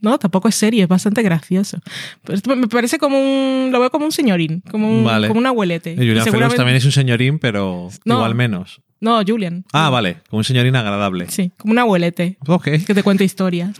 no, 0.02 0.18
tampoco 0.18 0.48
es 0.48 0.54
serio, 0.56 0.82
es 0.82 0.88
bastante 0.88 1.22
gracioso. 1.22 1.78
Pero 2.24 2.54
me 2.54 2.68
parece 2.68 2.98
como 2.98 3.18
un. 3.18 3.70
Lo 3.72 3.80
veo 3.80 3.90
como 3.90 4.04
un 4.04 4.12
señorín, 4.12 4.60
como 4.70 4.90
un, 4.98 5.04
Vale. 5.04 5.28
como 5.28 5.40
un 5.40 5.46
abuelete. 5.46 5.92
Y 5.92 5.96
Julian 5.96 6.28
Y 6.28 6.30
Fellows 6.30 6.54
también 6.54 6.76
es 6.76 6.84
un 6.84 6.92
señorín, 6.92 7.38
pero 7.38 7.88
No. 8.04 8.16
igual 8.16 8.34
menos. 8.34 8.82
No, 9.00 9.22
Julian. 9.26 9.64
Ah, 9.72 9.88
vale, 9.88 10.18
como 10.28 10.38
un 10.38 10.44
señorín 10.44 10.76
agradable. 10.76 11.26
Sí, 11.30 11.52
como 11.56 11.72
un 11.72 11.78
abuelete. 11.78 12.36
Ok. 12.46 12.64
Que 12.86 12.94
te 12.94 13.02
cuenta 13.02 13.24
historias. 13.24 13.76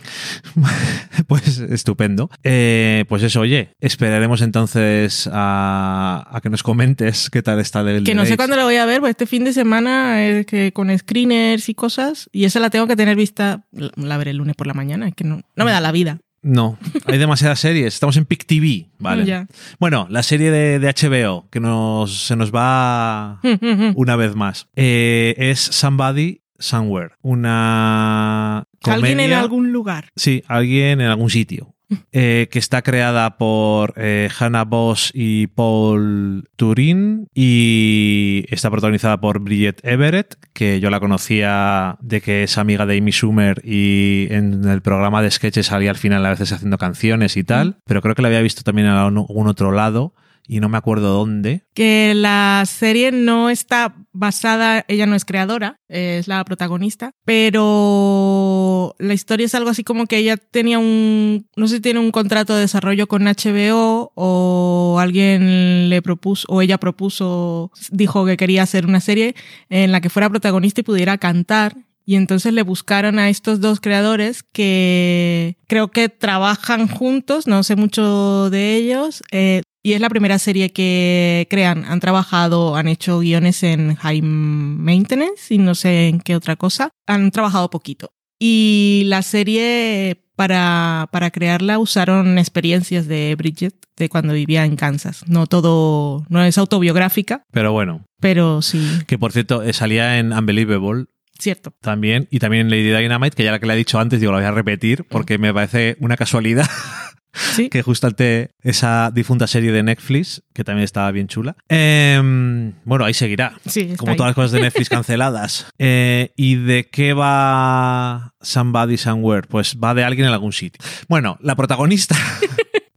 Pues 1.27 1.59
estupendo. 1.59 2.29
Eh, 2.43 3.05
pues 3.07 3.21
eso, 3.23 3.41
oye, 3.41 3.75
esperaremos 3.79 4.41
entonces 4.41 5.29
a, 5.31 6.27
a 6.29 6.41
que 6.41 6.49
nos 6.49 6.63
comentes 6.63 7.29
qué 7.29 7.41
tal 7.41 7.59
está 7.59 7.81
el 7.81 8.03
Que 8.03 8.15
no 8.15 8.25
sé 8.25 8.37
cuándo 8.37 8.55
lo 8.55 8.63
voy 8.63 8.77
a 8.77 8.85
ver, 8.85 9.01
pues 9.01 9.11
este 9.11 9.27
fin 9.27 9.43
de 9.43 9.53
semana 9.53 10.25
es 10.25 10.45
que 10.45 10.71
con 10.73 10.97
screeners 10.97 11.69
y 11.69 11.75
cosas. 11.75 12.29
Y 12.31 12.45
esa 12.45 12.59
la 12.59 12.69
tengo 12.69 12.87
que 12.87 12.95
tener 12.95 13.15
vista. 13.15 13.65
La, 13.71 13.91
la 13.95 14.17
veré 14.17 14.31
el 14.31 14.37
lunes 14.37 14.55
por 14.55 14.67
la 14.67 14.73
mañana, 14.73 15.07
es 15.07 15.15
que 15.15 15.23
no, 15.23 15.41
no 15.55 15.65
me 15.65 15.71
da 15.71 15.79
la 15.79 15.91
vida. 15.91 16.19
No, 16.43 16.77
hay 17.05 17.19
demasiadas 17.19 17.59
series. 17.59 17.93
Estamos 17.93 18.17
en 18.17 18.25
Pic 18.25 18.45
TV, 18.45 18.89
¿vale? 18.97 19.47
Bueno, 19.79 20.07
la 20.09 20.23
serie 20.23 20.49
de, 20.49 20.79
de 20.79 20.87
HBO, 20.87 21.47
que 21.51 21.59
nos, 21.59 22.25
se 22.25 22.35
nos 22.35 22.51
va 22.51 23.39
una 23.95 24.15
vez 24.15 24.35
más, 24.35 24.67
eh, 24.75 25.35
es 25.37 25.59
Somebody, 25.59 26.41
Somewhere. 26.57 27.11
Una. 27.21 28.65
Alguien 28.83 29.19
en 29.19 29.33
algún 29.33 29.71
lugar. 29.71 30.09
Sí, 30.15 30.43
alguien 30.47 31.01
en 31.01 31.07
algún 31.07 31.29
sitio. 31.29 31.75
Eh, 32.11 32.47
que 32.51 32.59
está 32.59 32.81
creada 32.81 33.37
por 33.37 33.93
eh, 33.97 34.29
Hannah 34.37 34.65
Boss 34.65 35.11
y 35.13 35.47
Paul 35.47 36.49
Turin 36.55 37.27
y 37.33 38.45
está 38.49 38.69
protagonizada 38.69 39.19
por 39.19 39.39
Bridget 39.39 39.79
Everett, 39.83 40.35
que 40.53 40.79
yo 40.79 40.89
la 40.89 40.99
conocía 40.99 41.97
de 42.01 42.21
que 42.21 42.43
es 42.43 42.57
amiga 42.57 42.85
de 42.85 42.97
Amy 42.97 43.11
Schumer 43.11 43.61
y 43.63 44.27
en 44.31 44.65
el 44.65 44.81
programa 44.81 45.21
de 45.21 45.31
sketches 45.31 45.67
salía 45.67 45.89
al 45.89 45.97
final 45.97 46.25
a 46.25 46.29
veces 46.29 46.51
haciendo 46.51 46.77
canciones 46.77 47.37
y 47.37 47.43
tal, 47.43 47.77
pero 47.85 48.01
creo 48.01 48.15
que 48.15 48.21
la 48.21 48.27
había 48.27 48.41
visto 48.41 48.63
también 48.63 48.87
en 48.87 48.93
algún 48.93 49.47
otro 49.47 49.71
lado 49.71 50.13
y 50.47 50.59
no 50.59 50.69
me 50.69 50.77
acuerdo 50.77 51.13
dónde. 51.13 51.63
Que 51.73 52.13
la 52.15 52.63
serie 52.65 53.11
no 53.11 53.49
está 53.49 53.95
basada, 54.13 54.85
ella 54.87 55.05
no 55.05 55.15
es 55.15 55.25
creadora, 55.25 55.77
es 55.87 56.27
la 56.27 56.43
protagonista, 56.43 57.11
pero 57.25 58.95
la 58.99 59.13
historia 59.13 59.45
es 59.45 59.55
algo 59.55 59.69
así 59.69 59.83
como 59.83 60.05
que 60.05 60.17
ella 60.17 60.37
tenía 60.37 60.79
un, 60.79 61.47
no 61.55 61.67
sé 61.67 61.75
si 61.75 61.81
tiene 61.81 61.99
un 61.99 62.11
contrato 62.11 62.53
de 62.55 62.61
desarrollo 62.61 63.07
con 63.07 63.23
HBO 63.23 64.11
o 64.15 64.97
alguien 64.99 65.89
le 65.89 66.01
propuso, 66.01 66.45
o 66.49 66.61
ella 66.61 66.77
propuso, 66.77 67.71
dijo 67.91 68.25
que 68.25 68.37
quería 68.37 68.63
hacer 68.63 68.85
una 68.85 68.99
serie 68.99 69.35
en 69.69 69.91
la 69.91 70.01
que 70.01 70.09
fuera 70.09 70.29
protagonista 70.29 70.81
y 70.81 70.85
pudiera 70.85 71.17
cantar. 71.17 71.75
Y 72.03 72.15
entonces 72.15 72.51
le 72.53 72.63
buscaron 72.63 73.19
a 73.19 73.29
estos 73.29 73.61
dos 73.61 73.79
creadores 73.79 74.43
que 74.43 75.57
creo 75.67 75.91
que 75.91 76.09
trabajan 76.09 76.87
juntos, 76.87 77.45
no 77.45 77.63
sé 77.63 77.75
mucho 77.75 78.49
de 78.49 78.75
ellos, 78.75 79.21
eh, 79.31 79.61
y 79.83 79.93
es 79.93 80.01
la 80.01 80.09
primera 80.09 80.37
serie 80.39 80.71
que 80.71 81.47
crean. 81.49 81.85
Han 81.85 81.99
trabajado, 81.99 82.75
han 82.75 82.87
hecho 82.87 83.19
guiones 83.19 83.63
en 83.63 83.95
High 83.95 84.21
Maintenance 84.21 85.53
y 85.53 85.57
no 85.57 85.75
sé 85.75 86.07
en 86.07 86.19
qué 86.19 86.35
otra 86.35 86.55
cosa. 86.55 86.89
Han 87.07 87.31
trabajado 87.31 87.69
poquito. 87.69 88.11
Y 88.39 89.03
la 89.05 89.21
serie, 89.21 90.23
para, 90.35 91.07
para 91.11 91.29
crearla, 91.29 91.77
usaron 91.77 92.39
experiencias 92.39 93.07
de 93.07 93.35
Bridget 93.37 93.75
de 93.97 94.09
cuando 94.09 94.33
vivía 94.33 94.65
en 94.65 94.75
Kansas. 94.75 95.23
No 95.27 95.45
todo, 95.45 96.25
no 96.29 96.43
es 96.43 96.57
autobiográfica, 96.57 97.43
Pero 97.51 97.71
bueno, 97.71 98.03
pero 98.19 98.61
sí, 98.61 98.83
que 99.07 99.19
por 99.19 99.31
cierto 99.31 99.61
eh, 99.61 99.73
salía 99.73 100.17
en 100.17 100.33
Unbelievable 100.33 101.05
cierto. 101.37 101.73
también 101.81 102.27
y 102.31 102.39
también 102.39 102.67
en 102.67 102.69
Lady 102.71 102.91
Dynamite, 103.03 103.35
que 103.35 103.43
ya 103.43 103.51
la 103.51 103.59
que 103.59 103.67
le 103.67 103.73
he 103.73 103.77
dicho 103.77 103.99
antes, 103.99 104.19
digo, 104.19 104.31
la 104.31 104.39
voy 104.39 104.47
a 104.47 104.51
repetir 104.51 105.05
porque 105.07 105.37
me 105.37 105.53
parece 105.53 105.97
una 105.99 106.17
casualidad 106.17 106.67
Sí. 107.33 107.69
que 107.69 107.81
justo 107.81 108.07
ante 108.07 108.51
esa 108.61 109.11
difunta 109.13 109.47
serie 109.47 109.71
de 109.71 109.83
Netflix, 109.83 110.43
que 110.53 110.63
también 110.63 110.83
estaba 110.83 111.11
bien 111.11 111.27
chula. 111.27 111.55
Em, 111.69 112.73
bueno, 112.83 113.05
ahí 113.05 113.13
seguirá. 113.13 113.53
Sí, 113.65 113.93
Como 113.97 114.11
ahí. 114.11 114.17
todas 114.17 114.29
las 114.31 114.35
cosas 114.35 114.51
de 114.51 114.61
Netflix 114.61 114.89
canceladas. 114.89 115.67
Eh, 115.79 116.31
¿Y 116.35 116.55
de 116.55 116.89
qué 116.89 117.13
va 117.13 118.33
Somebody 118.41 118.97
Somewhere? 118.97 119.47
Pues 119.47 119.77
va 119.81 119.93
de 119.93 120.03
alguien 120.03 120.27
en 120.27 120.33
algún 120.33 120.51
sitio. 120.53 120.83
Bueno, 121.07 121.37
la 121.41 121.55
protagonista. 121.55 122.15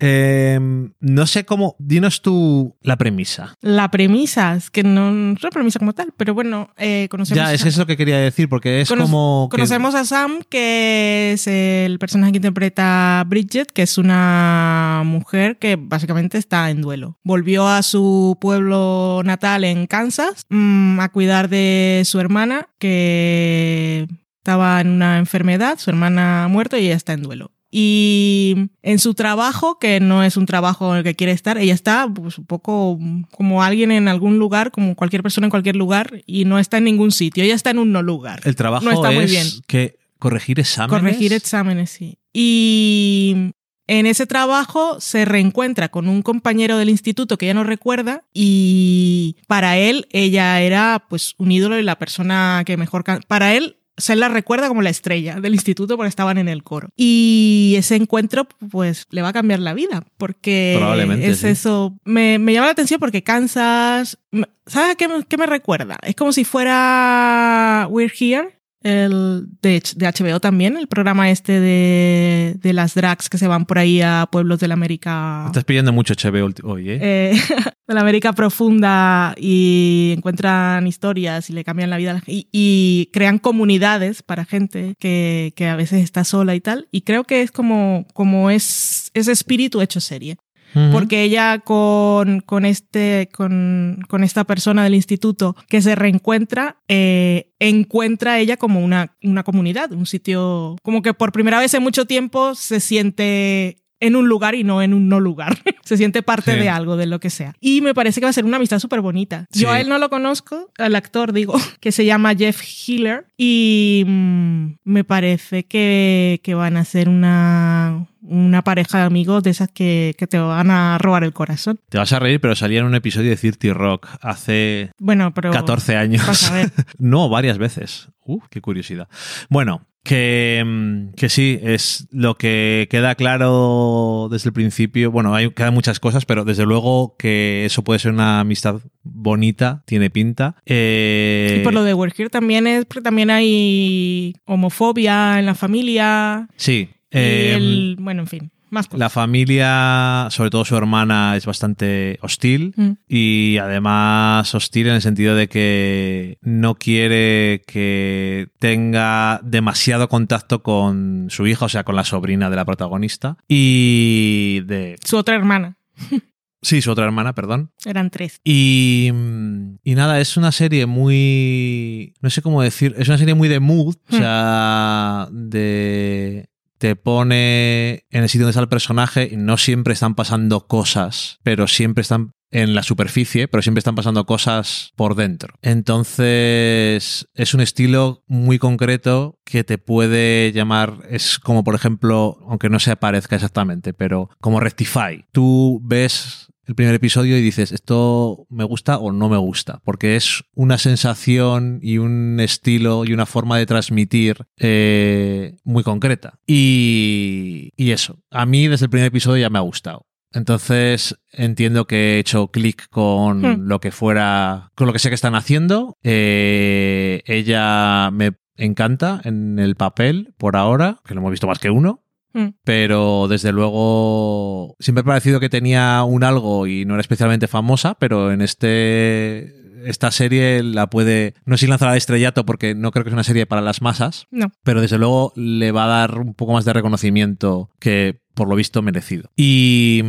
em, 0.05 0.93
no 1.01 1.27
sé 1.27 1.45
cómo. 1.45 1.77
Dinos 1.79 2.21
tú 2.23 2.77
la 2.83 2.97
premisa. 2.97 3.55
La 3.61 3.91
premisa, 3.91 4.55
es 4.55 4.71
que 4.71 4.83
no, 4.83 5.09
es 5.33 5.43
una 5.43 5.51
premisa 5.51 5.79
como 5.79 5.93
tal, 5.95 6.13
pero 6.17 6.35
bueno, 6.35 6.71
eh, 6.77 7.09
conocemos, 7.11 7.43
Ya, 7.43 7.53
es 7.55 7.63
que 7.63 7.69
es 7.71 7.79
lo 7.79 7.87
que 7.87 7.97
quería 7.97 8.19
decir, 8.19 8.49
porque 8.49 8.81
es 8.81 8.89
Cono- 8.89 9.05
como. 9.05 9.49
que- 9.51 9.57
conocemos 9.57 9.95
a 9.95 10.05
Sam, 10.05 10.41
que 10.49 11.33
es 11.33 11.47
el 11.47 11.99
personaje 11.99 12.33
que 12.33 12.39
interpreta 12.39 13.25
Bridget, 13.27 13.71
que 13.73 13.83
es 13.83 13.99
una 13.99 15.03
mujer 15.05 15.59
que 15.59 15.77
básicamente 15.77 16.39
está 16.39 16.71
en 16.71 16.81
duelo. 16.83 17.19
Volvió 17.25 17.67
a 17.69 17.83
su 17.83 18.37
pueblo 18.41 19.23
natal 19.25 19.65
en 19.65 19.87
Kansas 19.87 20.45
mm, 20.51 21.01
a 21.01 21.09
cuidar 21.11 21.49
de 21.49 22.03
su 22.05 22.21
hermana, 22.21 22.69
que 22.79 24.07
estaba 24.39 24.81
en 24.81 24.89
una 24.89 25.19
enfermedad, 25.19 25.79
su 25.79 25.89
hermana 25.91 26.45
ha 26.45 26.49
muerto 26.49 26.77
y 26.77 26.87
ella 26.87 26.97
está 26.97 27.15
en 27.15 27.23
duelo. 27.23 27.51
Y 27.77 28.71
en 28.83 29.01
su 29.01 29.15
trabajo, 29.15 29.81
que 29.81 29.99
no 29.99 30.23
es 30.23 30.37
un 30.37 30.47
trabajo 30.47 30.93
en 30.93 30.99
el 30.99 31.03
que 31.03 31.17
quiere 31.17 31.33
estar, 31.33 31.59
ella 31.59 31.75
está 31.75 32.09
pues, 32.09 32.39
un 32.39 32.47
poco 32.47 33.01
como 33.33 33.65
alguien 33.65 33.91
en 33.91 34.07
algún 34.07 34.39
lugar, 34.39 34.71
como 34.71 34.95
cualquier 34.95 35.25
persona 35.25 35.49
en 35.49 35.51
cualquier 35.51 35.75
lugar, 35.75 36.23
y 36.25 36.45
no 36.45 36.61
está 36.61 36.79
en 36.79 36.85
ningún 36.85 37.11
sitio. 37.11 37.43
Ella 37.43 37.57
está 37.57 37.71
en 37.71 37.81
un 37.81 37.91
no 37.91 38.01
lugar. 38.01 38.41
el 38.45 38.55
trabajo 38.55 38.85
no 38.85 38.93
está 38.93 39.11
muy 39.11 39.25
es 39.25 39.31
bien. 39.33 39.47
que 39.67 39.97
corregir 40.21 40.61
exámenes. 40.61 41.01
Corregir 41.01 41.33
exámenes, 41.33 41.91
sí. 41.91 42.17
Y 42.33 43.51
en 43.89 44.07
ese 44.07 44.29
trabajo 44.29 45.01
se 45.01 45.25
reencuentra 45.25 45.89
con 45.89 46.07
un 46.07 46.23
compañero 46.23 46.79
del 46.79 46.91
instituto 46.91 47.39
que 47.39 47.47
ella 47.47 47.55
no 47.55 47.65
recuerda 47.65 48.23
y 48.33 49.37
para 49.49 49.79
él 49.79 50.07
ella 50.11 50.61
era 50.61 51.07
pues 51.11 51.35
un 51.39 51.51
ídolo 51.51 51.77
y 51.77 51.83
la 51.83 51.99
persona 51.99 52.63
que 52.65 52.77
mejor 52.77 53.03
para 53.27 53.53
él 53.53 53.79
se 53.97 54.17
la 54.17 54.29
recuerda 54.29 54.69
como 54.69 54.83
la 54.83 54.91
estrella 54.91 55.41
del 55.41 55.55
instituto 55.55 55.97
porque 55.97 56.09
estaban 56.09 56.39
en 56.39 56.49
el 56.49 56.63
coro. 56.63 56.89
Y 56.97 57.75
ese 57.77 57.97
encuentro, 57.97 58.47
pues, 58.71 59.07
le 59.11 59.23
va 59.23 59.29
a 59.29 59.33
cambiar 59.33 59.61
la 59.61 59.75
vida. 59.75 60.05
Porque 60.17 60.75
Probablemente, 60.77 61.31
es 61.31 61.39
sí. 61.39 61.49
eso. 61.49 61.97
Me, 62.05 62.39
me 62.39 62.53
llama 62.53 62.67
la 62.67 62.73
atención 62.73 63.01
porque 63.01 63.23
Kansas. 63.23 64.19
¿Sabes 64.67 64.93
a 64.93 64.95
qué, 64.97 65.09
qué 65.29 65.37
me 65.37 65.47
recuerda? 65.47 65.99
Es 66.03 66.17
como 66.17 66.33
si 66.33 66.45
fuera 66.45 67.87
We're 67.91 68.13
Here. 68.19 68.61
El 68.85 69.47
de, 69.63 69.83
de 69.97 70.07
HBO 70.07 70.41
también, 70.41 70.77
el 70.77 70.87
programa 70.89 71.31
este 71.31 71.59
de, 71.59 72.55
de 72.61 72.73
las 72.75 72.95
drags 72.95 73.31
que 73.31 73.39
se 73.39 73.49
van 73.49 73.65
por 73.65 73.79
ahí 73.79 74.03
a 74.03 74.29
pueblos 74.31 74.61
de 74.61 74.69
la 74.69 74.75
América. 74.75 75.45
Estás 75.47 75.65
pidiendo 75.65 75.91
mucho 75.93 76.13
HBO 76.15 76.51
hoy, 76.65 76.91
¿eh? 76.91 76.99
eh, 77.01 77.33
de 77.89 77.95
la 77.95 78.03
América 78.03 78.35
profunda 78.35 79.35
y 79.39 80.13
encuentran 80.17 80.87
historias 80.87 81.49
y 81.49 81.55
le 81.55 81.65
cambian 81.65 81.89
la 81.89 81.97
vida 81.97 82.11
a 82.11 82.15
la- 82.15 82.23
y, 82.27 82.47
y 82.53 83.09
crean 83.13 83.39
comunidades 83.39 84.23
para 84.23 84.45
gente 84.45 84.95
que, 84.99 85.55
que 85.57 85.67
a 85.67 85.77
veces 85.77 86.03
está 86.05 86.23
sola 86.25 86.55
y 86.55 86.61
tal. 86.61 86.87
Y 86.93 87.01
creo 87.03 87.25
que 87.25 87.41
es 87.41 87.51
como, 87.51 88.07
como 88.13 88.51
es 88.51 89.11
ese 89.15 89.33
espíritu 89.33 89.81
hecho 89.81 90.01
serie. 90.01 90.37
Ujú. 90.75 90.93
Porque 90.93 91.23
ella 91.23 91.59
con, 91.61 92.41
con, 92.41 92.65
este, 92.65 93.29
con, 93.33 94.01
con 94.09 94.25
esta 94.25 94.45
persona 94.45 94.85
del 94.85 94.95
instituto 94.95 95.57
que 95.69 95.81
se 95.83 95.95
reencuentra, 95.95 96.79
eh, 96.89 97.51
encuentra 97.59 98.39
ella 98.39 98.57
como 98.57 98.81
una, 98.81 99.17
una 99.23 99.43
comunidad, 99.45 99.93
un 99.93 100.07
sitio, 100.07 100.77
como 100.83 101.03
que 101.03 101.15
por 101.15 101.33
primera 101.33 101.59
vez 101.61 101.73
en 101.75 101.83
mucho 101.83 102.05
tiempo 102.07 102.55
se 102.55 102.81
siente 102.81 103.79
en 104.01 104.17
un 104.17 104.29
lugar 104.29 104.55
y 104.55 104.65
no 104.65 104.83
en 104.83 104.93
un 104.93 105.09
no 105.09 105.19
lugar. 105.21 105.57
se 105.85 105.97
siente 105.97 106.23
parte 106.23 106.53
Sí. 106.55 106.59
de 106.59 106.69
algo, 106.69 106.97
de 106.97 107.07
lo 107.07 107.21
que 107.21 107.31
sea. 107.31 107.55
Y 107.61 107.81
me 107.81 107.95
parece 107.95 108.21
que 108.21 108.27
va 108.27 108.31
a 108.31 108.35
ser 108.35 108.45
una 108.45 108.57
amistad 108.59 108.79
súper 108.79 109.01
bonita. 109.01 109.47
Yo 109.53 109.69
Sí. 109.69 109.75
a 109.75 109.81
él 109.81 109.89
no 109.89 109.99
lo 109.99 110.11
conozco, 110.11 110.71
al 110.79 110.95
actor 110.97 111.33
digo, 111.33 111.55
que 111.81 111.93
se 111.93 112.05
llama 112.05 112.35
Jeff 112.35 112.61
Hiller 112.87 113.27
y 113.39 114.05
mm, 114.07 114.67
me 114.85 115.05
parece 115.05 115.65
que, 115.65 116.41
que 116.43 116.55
van 116.55 116.77
a 116.77 116.85
ser 116.85 117.09
una, 117.09 118.07
una 118.25 118.63
pareja 118.63 118.99
de 118.99 119.05
amigos 119.05 119.43
de 119.43 119.51
esas 119.51 119.69
que, 119.71 120.15
que 120.19 120.27
te 120.27 120.39
van 120.39 120.71
a 120.71 120.99
robar 120.99 121.25
el 121.25 121.33
corazón. 121.33 121.79
Te 121.89 121.99
vas 121.99 122.13
a 122.13 122.19
reír, 122.19 122.41
pero 122.41 122.57
salía 122.57 122.81
en 122.81 122.87
un 122.87 122.95
episodio 122.95 123.31
de 123.31 123.37
Cirti 123.37 123.73
Rock 123.73 124.09
hace 124.21 124.91
Bueno, 124.99 125.33
pero... 125.35 125.51
14 125.51 125.97
años. 125.97 126.27
Vas 126.27 126.51
a 126.51 126.55
ver. 126.55 126.73
no, 126.99 127.29
varias 127.29 127.59
veces. 127.59 128.09
Uh, 128.25 128.41
qué 128.51 128.61
curiosidad. 128.61 129.09
Bueno, 129.51 129.87
que, 130.05 130.63
mm, 130.65 131.15
que 131.15 131.29
sí, 131.29 131.59
es 131.63 132.07
lo 132.13 132.37
que 132.37 132.87
queda 132.91 133.15
claro 133.15 134.29
desde 134.31 134.51
el 134.51 134.53
principio. 134.53 135.11
Bueno, 135.11 135.35
hay 135.35 135.51
quedan 135.51 135.75
muchas 135.75 135.99
cosas, 135.99 136.27
pero 136.27 136.45
desde 136.45 136.67
luego 136.67 137.17
que 137.19 137.65
eso 137.65 137.83
puede 137.83 137.99
ser 137.99 138.13
una 138.13 138.41
amistad 138.41 138.81
bonita, 139.03 139.83
tiene 139.87 140.11
pinta. 140.11 140.57
Eh, 140.67 141.59
Y 141.61 141.65
por 141.65 141.75
lo 141.75 141.85
de 141.85 141.95
We're 141.95 142.15
Here 142.17 142.31
también 142.31 142.67
es 142.67 142.87
también 143.03 143.31
hay 143.31 144.35
homofobia 144.45 145.39
en 145.39 145.47
la 145.47 145.55
familia. 145.55 146.49
Sí. 146.57 146.91
Y 147.21 147.51
el, 147.53 147.97
bueno, 148.01 148.23
en 148.23 148.27
fin, 148.27 148.51
más 148.71 148.87
cosas. 148.87 148.99
La 149.01 149.09
familia, 149.11 150.27
sobre 150.31 150.51
todo 150.51 150.65
su 150.65 150.77
hermana, 150.77 151.37
es 151.37 151.47
bastante 151.47 152.19
hostil 152.23 152.73
Mm. 152.77 152.91
y 153.09 153.59
además 153.59 154.55
hostil 154.55 154.89
en 154.89 154.95
el 154.95 155.03
sentido 155.03 155.35
de 155.37 155.49
que 155.49 156.39
no 156.43 156.75
quiere 156.75 157.63
que 157.67 158.49
tenga 158.59 159.41
demasiado 159.45 160.09
contacto 160.09 160.63
con 160.63 161.27
su 161.31 161.47
hija, 161.47 161.67
o 161.67 161.69
sea, 161.69 161.85
con 161.85 161.97
la 161.97 162.05
sobrina 162.05 162.51
de 162.51 162.57
la 162.57 162.65
protagonista 162.65 163.37
y 163.49 164.61
de... 164.67 164.97
Su 165.05 165.17
otra 165.17 165.35
hermana. 165.37 165.77
Sí, 166.67 166.81
su 166.81 166.91
otra 166.93 167.05
hermana, 167.05 167.35
perdón. 167.35 167.73
Eran 167.85 168.09
tres. 168.09 168.41
Y, 168.43 169.11
mm, 169.13 169.81
y 169.85 169.95
nada, 169.97 170.19
es 170.19 170.39
una 170.39 170.51
serie 170.51 170.87
muy. 170.87 172.15
No 172.23 172.31
sé 172.31 172.41
cómo 172.41 172.63
decir. 172.63 172.95
Es 172.97 173.07
una 173.09 173.19
serie 173.19 173.35
muy 173.35 173.49
de 173.51 173.61
mood. 173.61 173.97
O 174.11 174.17
Hmm. 174.17 174.19
sea, 174.19 175.29
de. 175.31 176.49
Te 176.85 176.97
pone 176.97 178.05
en 178.11 178.23
el 178.25 178.29
sitio 178.29 178.45
donde 178.45 178.51
está 178.51 178.61
el 178.61 178.69
personaje 178.69 179.27
y 179.33 179.39
no 179.39 179.57
siempre 179.57 179.95
están 179.95 180.15
pasando 180.15 180.67
cosas, 180.67 181.39
pero 181.43 181.67
siempre 181.67 182.03
están 182.03 182.33
en 182.51 182.75
la 182.75 182.83
superficie, 182.83 183.49
pero 183.49 183.63
siempre 183.63 183.79
están 183.79 183.95
pasando 183.95 184.27
cosas 184.27 184.93
por 184.95 185.15
dentro. 185.15 185.55
Entonces, 185.63 187.27
es 187.33 187.55
un 187.55 187.63
estilo 187.63 188.23
muy 188.27 188.59
concreto 188.59 189.41
que 189.47 189.65
te 189.65 189.79
puede 189.79 190.53
llamar, 190.53 190.99
es 191.09 191.39
como 191.39 191.65
por 191.65 191.75
ejemplo, 191.75 192.37
aunque 192.51 192.69
no 192.69 192.79
se 192.79 192.95
parezca 192.97 193.37
exactamente, 193.37 193.95
pero 193.95 194.29
como 194.43 194.61
Rectify. 194.61 195.25
Tú 195.33 195.81
ves 195.83 196.53
el 196.67 196.75
primer 196.75 196.95
episodio 196.95 197.37
y 197.37 197.43
dices, 197.43 197.73
esto 197.73 198.47
me 198.49 198.65
gusta 198.65 198.99
o 198.99 199.13
no 199.13 199.29
me 199.29 199.37
gusta, 199.37 199.81
porque 199.85 200.17
es 200.17 200.45
una 200.55 200.79
sensación 200.79 201.79
y 201.83 201.99
un 201.99 202.39
estilo 202.41 203.05
y 203.05 203.13
una 203.13 203.27
forma 203.27 203.59
de 203.59 203.67
transmitir 203.67 204.47
eh, 204.59 205.57
muy 205.65 205.83
concreta. 205.83 206.39
Y, 206.47 207.71
y 207.77 207.91
eso, 207.91 208.19
a 208.31 208.47
mí 208.47 208.69
desde 208.69 208.87
el 208.87 208.91
primer 208.91 209.09
episodio 209.09 209.43
ya 209.43 209.51
me 209.51 209.59
ha 209.59 209.63
gustado. 209.63 210.07
Entonces 210.33 211.17
entiendo 211.33 211.87
que 211.87 212.17
he 212.17 212.19
hecho 212.19 212.49
clic 212.49 212.89
con 212.91 213.43
Hmm. 213.43 213.69
lo 213.69 213.79
que 213.81 213.93
fuera, 213.93 214.71
con 214.75 214.87
lo 214.87 214.93
que 214.93 214.99
sé 214.99 215.09
que 215.09 215.15
están 215.15 215.35
haciendo. 215.37 215.97
Eh, 216.03 217.23
ella 217.27 218.11
me 218.11 218.33
encanta 218.57 219.21
en 219.25 219.59
el 219.59 219.77
papel 219.77 220.35
por 220.39 220.57
ahora, 220.57 221.01
que 221.05 221.15
lo 221.15 221.21
hemos 221.21 221.31
visto 221.31 221.47
más 221.47 221.59
que 221.59 221.71
uno. 221.71 222.04
Mm. 222.35 222.49
Pero 222.65 223.27
desde 223.29 223.53
luego 223.53 224.77
siempre 224.81 225.01
ha 225.03 225.05
parecido 225.05 225.41
que 225.41 225.49
tenía 225.49 226.03
un 226.05 226.25
algo 226.25 226.67
y 226.67 226.85
no 226.85 226.95
era 226.95 227.01
especialmente 227.01 227.49
famosa, 227.49 227.95
pero 227.95 228.33
en 228.33 228.43
este 228.43 229.63
esta 229.89 230.11
serie 230.11 230.63
la 230.63 230.89
puede 230.89 231.35
no 231.45 231.57
sé 231.59 231.67
si 231.67 231.71
lanzar 231.71 231.91
al 231.91 231.97
estrellato 231.99 232.47
porque 232.47 232.75
no 232.75 232.91
creo 232.91 233.05
que 233.05 233.11
es 233.11 233.15
una 233.15 233.23
serie 233.23 233.45
para 233.47 233.61
las 233.61 233.83
masas, 233.83 234.27
No. 234.31 234.51
pero 234.63 234.81
desde 234.81 234.97
luego 234.99 235.33
le 235.37 235.73
va 235.73 235.85
a 235.85 235.89
dar 236.01 236.19
un 236.19 236.33
poco 236.35 236.55
más 236.55 236.65
de 236.65 236.73
reconocimiento 236.73 237.71
que 237.81 238.19
por 238.35 238.49
lo 238.49 238.57
visto 238.57 238.81
merecido. 238.83 239.31
Y, 239.37 240.03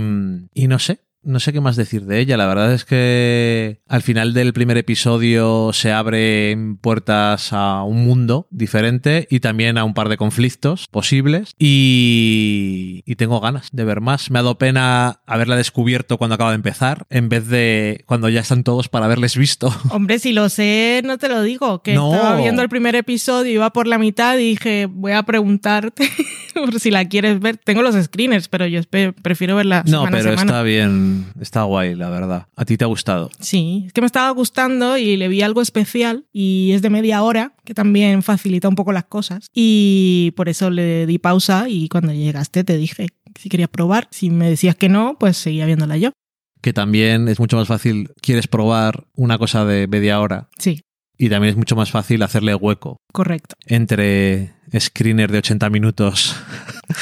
y 0.54 0.68
no 0.68 0.80
sé, 0.80 1.00
no 1.26 1.40
sé 1.40 1.52
qué 1.52 1.60
más 1.62 1.76
decir 1.76 2.06
de 2.06 2.20
ella. 2.20 2.38
La 2.38 2.48
verdad 2.48 2.74
es 2.74 2.86
que 2.86 3.82
al 3.88 4.02
final 4.02 4.34
del 4.34 4.54
primer 4.54 4.78
episodio 4.78 5.72
se 5.74 5.92
abren 5.92 6.78
puertas 6.78 7.52
a 7.52 7.84
un 7.84 8.06
mundo 8.06 8.48
diferente 8.52 9.28
y 9.30 9.40
también 9.42 9.78
a 9.78 9.84
un 9.84 9.94
par 9.94 10.08
de 10.10 10.18
conflictos 10.18 10.88
posibles. 10.90 11.54
Y, 11.58 13.04
y 13.06 13.16
tengo 13.16 13.40
ganas 13.40 13.70
de 13.72 13.84
ver 13.86 14.02
más. 14.02 14.32
Me 14.32 14.40
ha 14.40 14.44
dado 14.44 14.58
pena 14.58 15.22
haberla 15.26 15.56
descubierto 15.56 16.18
cuando 16.18 16.36
acaba 16.36 16.52
de 16.52 16.56
empezar 16.56 17.06
en 17.10 17.30
vez 17.30 17.48
de 17.48 18.04
cuando 18.06 18.30
ya 18.30 18.42
están 18.42 18.64
todos 18.64 18.90
para 18.90 19.06
haberles 19.06 19.38
visto. 19.38 19.74
Hombre, 19.90 20.20
si 20.20 20.32
lo 20.34 20.50
sé, 20.50 21.02
no 21.04 21.18
te 21.18 21.30
lo 21.30 21.42
digo. 21.42 21.82
Que 21.82 21.94
No. 21.96 22.14
estaba 22.14 22.38
viendo 22.38 22.62
el 22.62 22.70
primer 22.70 22.96
episodio, 22.96 23.52
iba 23.52 23.72
por 23.74 23.88
la 23.88 23.98
mitad 23.98 24.38
y 24.38 24.50
dije, 24.50 24.88
voy 24.90 25.12
a 25.14 25.24
preguntarte 25.24 26.10
por 26.54 26.80
si 26.80 26.92
la 26.92 27.06
quieres 27.06 27.40
ver. 27.40 27.58
Tengo 27.58 27.82
los 27.82 27.96
screeners, 27.96 28.48
pero 28.48 28.66
yo 28.68 28.82
prefiero 29.22 29.56
verla 29.56 29.84
No, 29.88 30.04
semana 30.06 30.08
a 30.08 30.12
pero 30.12 30.24
semana. 30.32 30.52
está 30.52 30.64
bien, 30.64 31.15
está 31.40 31.64
guay, 31.64 31.96
la 31.96 32.10
verdad. 32.10 32.48
¿A 32.56 32.66
ti 32.66 32.78
te 32.78 32.84
ha 32.84 32.88
gustado? 32.88 33.30
Sí, 33.40 33.84
es 33.88 33.94
que 33.94 34.02
me 34.02 34.08
estaba 34.08 34.30
gustando 34.32 34.98
y 34.98 35.18
le 35.18 35.28
vi 35.28 35.42
algo 35.42 35.62
especial 35.62 36.26
y 36.32 36.72
es 36.74 36.82
de 36.82 36.90
media 36.90 37.24
hora, 37.24 37.54
que 37.64 37.74
también 37.74 38.24
facilita 38.24 38.70
un 38.70 38.76
poco 38.76 38.92
las 38.92 39.06
cosas. 39.06 39.48
Y 39.54 40.34
por 40.36 40.50
eso 40.50 40.70
le 40.70 41.06
di 41.06 41.18
pausa 41.18 41.68
y 41.70 41.90
cuando 41.90 42.14
llegaste 42.14 42.64
te 42.64 42.78
dije 42.78 43.08
si 43.40 43.50
querías 43.50 43.70
probar. 43.70 44.08
Si 44.12 44.30
me 44.30 44.50
decías 44.50 44.76
que 44.76 44.90
no, 44.90 45.18
pues 45.20 45.38
seguía 45.38 45.66
viéndola 45.66 45.98
yo. 45.98 46.12
Que 46.62 46.74
también 46.74 47.28
es 47.28 47.40
mucho 47.40 47.58
más 47.58 47.68
fácil, 47.68 48.12
quieres 48.22 48.48
probar 48.48 49.06
una 49.14 49.38
cosa 49.38 49.66
de 49.66 49.88
media 49.88 50.20
hora 50.20 50.50
Sí, 50.58 50.82
y 51.18 51.30
también 51.30 51.52
es 51.52 51.58
mucho 51.58 51.76
más 51.76 51.92
fácil 51.92 52.22
hacerle 52.24 52.56
hueco 52.56 53.02
correcto. 53.12 53.56
entre 53.68 54.54
screener 54.78 55.32
de 55.32 55.38
80 55.38 55.70
minutos 55.70 56.36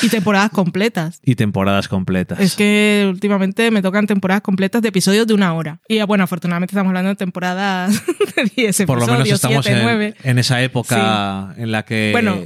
Y 0.02 0.10
temporadas 0.10 0.52
completas. 0.52 1.19
y 1.23 1.36
temporadas 1.36 1.88
completas. 1.88 2.39
Es 2.39 2.56
que 2.56 3.08
últimamente 3.10 3.71
me 3.71 3.82
tocan 3.82 4.06
temporadas 4.06 4.41
completas 4.41 4.82
de 4.82 4.89
episodios 4.89 5.26
de 5.28 5.34
una 5.34 5.54
hora. 5.54 5.80
Y 5.88 6.02
bueno, 6.04 6.23
afortunadamente 6.26 6.71
estamos 6.73 6.89
hablando 6.89 7.10
de 7.10 7.15
temporadas 7.15 8.02
de 8.36 8.43
10 8.56 8.84
Por 8.86 8.99
lo 8.99 9.08
menos 9.08 9.21
episodios, 9.28 9.36
estamos 9.36 9.65
7, 9.65 9.80
en, 9.80 9.84
9. 9.86 10.15
en 10.23 10.39
esa 10.39 10.62
época 10.62 11.54
en 11.58 11.71
la 11.71 11.84
que... 11.84 12.10
Bueno, 12.12 12.38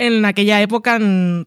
En 0.00 0.24
aquella 0.24 0.60
época 0.62 0.98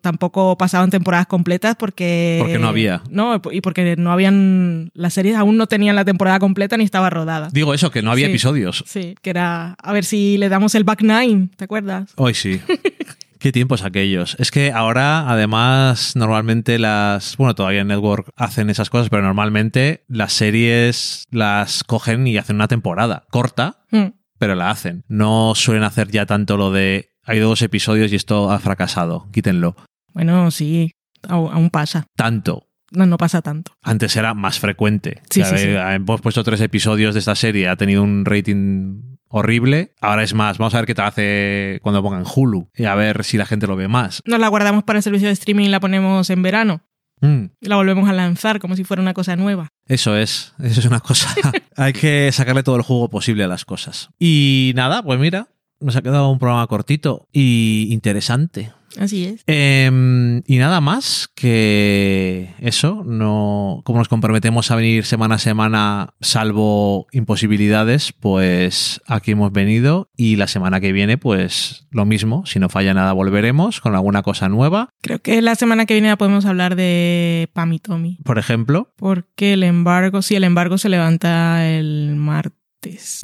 tampoco 0.02 0.58
pasaban 0.58 0.90
temporadas 0.90 1.28
completas 1.28 1.76
porque... 1.78 2.38
Porque 2.40 2.60
no 2.60 2.68
había. 2.68 3.02
No, 3.10 3.42
y 3.52 3.62
porque 3.62 3.96
no 3.98 4.12
habían... 4.12 4.92
Las 4.94 5.14
series 5.16 5.36
aún 5.36 5.58
no 5.58 5.68
tenían 5.68 5.96
la 5.96 6.06
temporada 6.06 6.40
completa 6.40 6.78
ni 6.78 6.84
estaba 6.84 7.10
rodada. 7.10 7.50
Digo 7.52 7.74
eso, 7.74 7.90
que 7.92 8.02
no 8.02 8.12
había 8.12 8.28
Sí. 8.28 8.32
episodios. 8.32 8.84
Sí, 8.88 9.16
que 9.22 9.30
era... 9.32 9.74
A 9.82 9.94
ver 9.94 10.06
si 10.06 10.38
le 10.38 10.50
damos 10.50 10.76
el 10.76 10.84
back 10.84 11.02
nine, 11.02 11.50
¿te 11.56 11.66
acuerdas? 11.66 12.12
Hoy 12.16 12.34
sí. 12.34 12.62
Qué 13.40 13.52
tiempos 13.52 13.84
aquellos. 13.84 14.38
Es 14.40 14.52
que 14.52 14.72
ahora, 14.72 15.30
además, 15.30 16.16
normalmente 16.16 16.80
las. 16.80 17.36
Bueno, 17.36 17.54
todavía 17.56 17.82
en 17.82 17.88
Network 17.90 18.30
hacen 18.38 18.70
esas 18.70 18.90
cosas, 18.90 19.10
pero 19.10 19.22
normalmente 19.22 20.06
las 20.08 20.32
series 20.32 21.26
las 21.30 21.84
cogen 21.84 22.26
y 22.26 22.38
hacen 22.38 22.56
una 22.56 22.70
temporada 22.70 23.26
corta, 23.32 23.80
Mm. 23.92 24.14
pero 24.38 24.56
la 24.56 24.70
hacen. 24.70 25.04
No 25.10 25.56
suelen 25.56 25.84
hacer 25.84 26.10
ya 26.10 26.26
tanto 26.26 26.56
lo 26.56 26.72
de. 26.72 27.10
Hay 27.26 27.40
dos 27.40 27.62
episodios 27.62 28.12
y 28.12 28.16
esto 28.16 28.52
ha 28.52 28.60
fracasado. 28.60 29.28
Quítenlo. 29.32 29.76
Bueno, 30.14 30.52
sí, 30.52 30.92
aún 31.28 31.70
pasa. 31.70 32.06
Tanto. 32.16 32.68
No, 32.92 33.06
no 33.08 33.18
pasa 33.18 33.42
tanto. 33.42 33.72
Antes 33.82 34.16
era 34.16 34.34
más 34.36 34.60
frecuente. 34.60 35.22
Sí, 35.30 35.42
O 35.42 35.46
sea, 35.46 35.58
sí, 35.58 35.64
sí. 35.66 35.70
eh, 35.72 35.94
Hemos 35.96 36.22
puesto 36.22 36.44
tres 36.44 36.62
episodios 36.62 37.16
de 37.16 37.20
esta 37.22 37.34
serie, 37.36 37.68
ha 37.68 37.76
tenido 37.76 38.04
un 38.04 38.24
rating 38.24 39.02
horrible. 39.30 39.94
Ahora 40.00 40.22
es 40.24 40.36
más, 40.36 40.60
vamos 40.60 40.76
a 40.76 40.78
ver 40.78 40.86
qué 40.86 40.94
te 40.94 41.02
hace 41.02 41.80
cuando 41.82 42.04
pongan 42.04 42.24
Hulu 42.24 42.70
y 42.76 42.86
a 42.86 42.94
ver 42.94 43.24
si 43.24 43.38
la 43.38 43.48
gente 43.48 43.66
lo 43.66 43.76
ve 43.76 43.88
más. 43.88 44.22
Nos 44.26 44.40
la 44.40 44.48
guardamos 44.48 44.84
para 44.84 45.00
el 45.00 45.04
servicio 45.04 45.28
de 45.28 45.34
streaming 45.34 45.66
y 45.66 45.70
la 45.70 45.80
ponemos 45.80 46.30
en 46.30 46.44
verano. 46.44 46.82
Mm, 47.22 47.46
la 47.62 47.78
volvemos 47.78 48.08
a 48.10 48.14
lanzar 48.14 48.60
como 48.60 48.76
si 48.76 48.84
fuera 48.84 49.02
una 49.02 49.14
cosa 49.16 49.36
nueva. 49.36 49.70
Eso 49.88 50.16
es, 50.16 50.54
eso 50.62 50.80
es 50.82 50.86
una 50.86 51.00
cosa. 51.00 51.34
Hay 51.78 51.94
que 51.94 52.32
sacarle 52.32 52.62
todo 52.62 52.76
el 52.76 52.82
jugo 52.84 53.10
posible 53.10 53.44
a 53.44 53.48
las 53.48 53.66
cosas. 53.66 54.10
Y 54.20 54.74
nada, 54.76 55.02
pues 55.02 55.20
mira, 55.20 55.48
nos 55.84 55.96
ha 55.96 56.02
quedado 56.02 56.30
un 56.30 56.40
programa 56.40 56.66
cortito 56.68 57.28
y 57.32 57.88
interesante. 57.92 58.72
Así 59.00 59.26
es. 59.26 59.44
Em, 59.48 60.44
y 60.46 60.58
nada 60.58 60.80
más 60.82 61.30
que 61.34 62.54
eso, 62.60 63.04
no, 63.06 63.82
como 63.86 64.00
nos 64.00 64.08
comprometemos 64.08 64.70
a 64.72 64.76
venir 64.76 65.06
semana 65.06 65.36
a 65.36 65.40
semana, 65.40 66.14
salvo 66.22 67.08
imposibilidades, 67.12 68.14
pues 68.14 69.02
aquí 69.08 69.32
hemos 69.32 69.52
venido 69.52 70.10
y 70.16 70.36
la 70.36 70.48
semana 70.48 70.80
que 70.80 70.92
viene, 70.92 71.18
pues 71.18 71.88
lo 71.92 72.06
mismo, 72.06 72.46
si 72.46 72.60
no 72.60 72.70
falla 72.70 72.94
nada 72.94 73.14
volveremos 73.14 73.82
con 73.82 73.96
alguna 73.96 74.22
cosa 74.22 74.50
nueva, 74.50 74.90
Creo 75.02 75.20
que 75.20 75.42
la 75.42 75.56
semana 75.56 75.86
que 75.86 75.96
viene 75.96 76.10
ya 76.10 76.18
podemos 76.18 76.46
hablar 76.46 76.76
de 76.76 77.50
Pam 77.54 77.74
y 77.74 77.80
Tommy. 77.80 78.18
por 78.24 78.38
ejemplo, 78.38 78.94
Porque 78.96 79.54
el 79.54 79.64
embargo, 79.64 80.22
sí, 80.22 80.36
el 80.36 80.44
embargo 80.44 80.78
se 80.78 80.90
levanta 80.90 81.68
el 81.68 82.16
martes. 82.16 82.63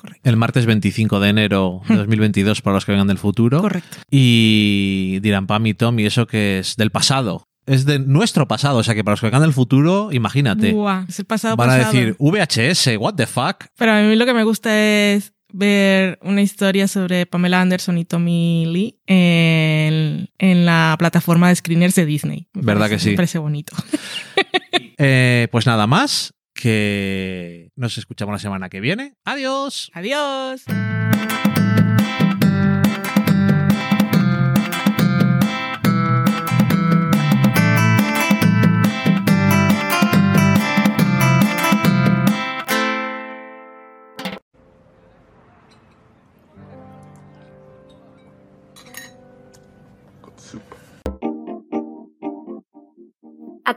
Correcto. 0.01 0.29
el 0.29 0.35
martes 0.37 0.65
25 0.65 1.19
de 1.19 1.29
enero 1.29 1.81
de 1.87 1.95
2022 1.97 2.61
para 2.61 2.75
los 2.75 2.85
que 2.85 2.91
vengan 2.91 3.07
del 3.07 3.17
futuro. 3.17 3.61
Correcto. 3.61 3.97
Y 4.09 5.19
dirán, 5.21 5.47
Pam 5.47 5.65
y 5.67 5.73
Tom, 5.73 5.99
¿y 5.99 6.05
eso 6.05 6.27
que 6.27 6.59
es 6.59 6.75
del 6.75 6.91
pasado? 6.91 7.43
Es 7.65 7.85
de 7.85 7.99
nuestro 7.99 8.47
pasado, 8.47 8.79
o 8.79 8.83
sea 8.83 8.95
que 8.95 9.03
para 9.03 9.13
los 9.13 9.19
que 9.21 9.27
vengan 9.27 9.41
del 9.43 9.53
futuro, 9.53 10.09
imagínate. 10.11 10.71
Buah, 10.73 11.05
es 11.07 11.19
el 11.19 11.25
pasado 11.25 11.55
Van 11.55 11.69
a 11.69 11.75
decir, 11.75 12.15
VHS, 12.17 12.97
what 12.97 13.13
the 13.15 13.27
fuck? 13.27 13.65
Pero 13.77 13.91
a 13.93 14.01
mí 14.01 14.15
lo 14.15 14.25
que 14.25 14.33
me 14.33 14.43
gusta 14.43 14.75
es 14.75 15.33
ver 15.51 16.17
una 16.23 16.41
historia 16.41 16.87
sobre 16.87 17.25
Pamela 17.25 17.61
Anderson 17.61 17.97
y 17.97 18.05
Tommy 18.05 18.65
Lee 18.67 18.99
en, 19.07 20.29
en 20.39 20.65
la 20.65 20.95
plataforma 20.97 21.49
de 21.49 21.55
screeners 21.55 21.95
de 21.95 22.05
Disney. 22.05 22.47
Me 22.53 22.61
¿Verdad 22.63 22.87
parece- 22.87 22.95
que 22.95 22.99
sí? 23.03 23.09
Me 23.11 23.15
parece 23.17 23.37
bonito. 23.39 23.75
Eh, 24.97 25.47
pues 25.51 25.65
nada 25.65 25.87
más, 25.87 26.33
que 26.59 27.71
nos 27.75 27.97
escuchamos 27.97 28.33
la 28.33 28.39
semana 28.39 28.69
que 28.69 28.81
viene. 28.81 29.15
Adiós. 29.23 29.89
Adiós. 29.93 30.65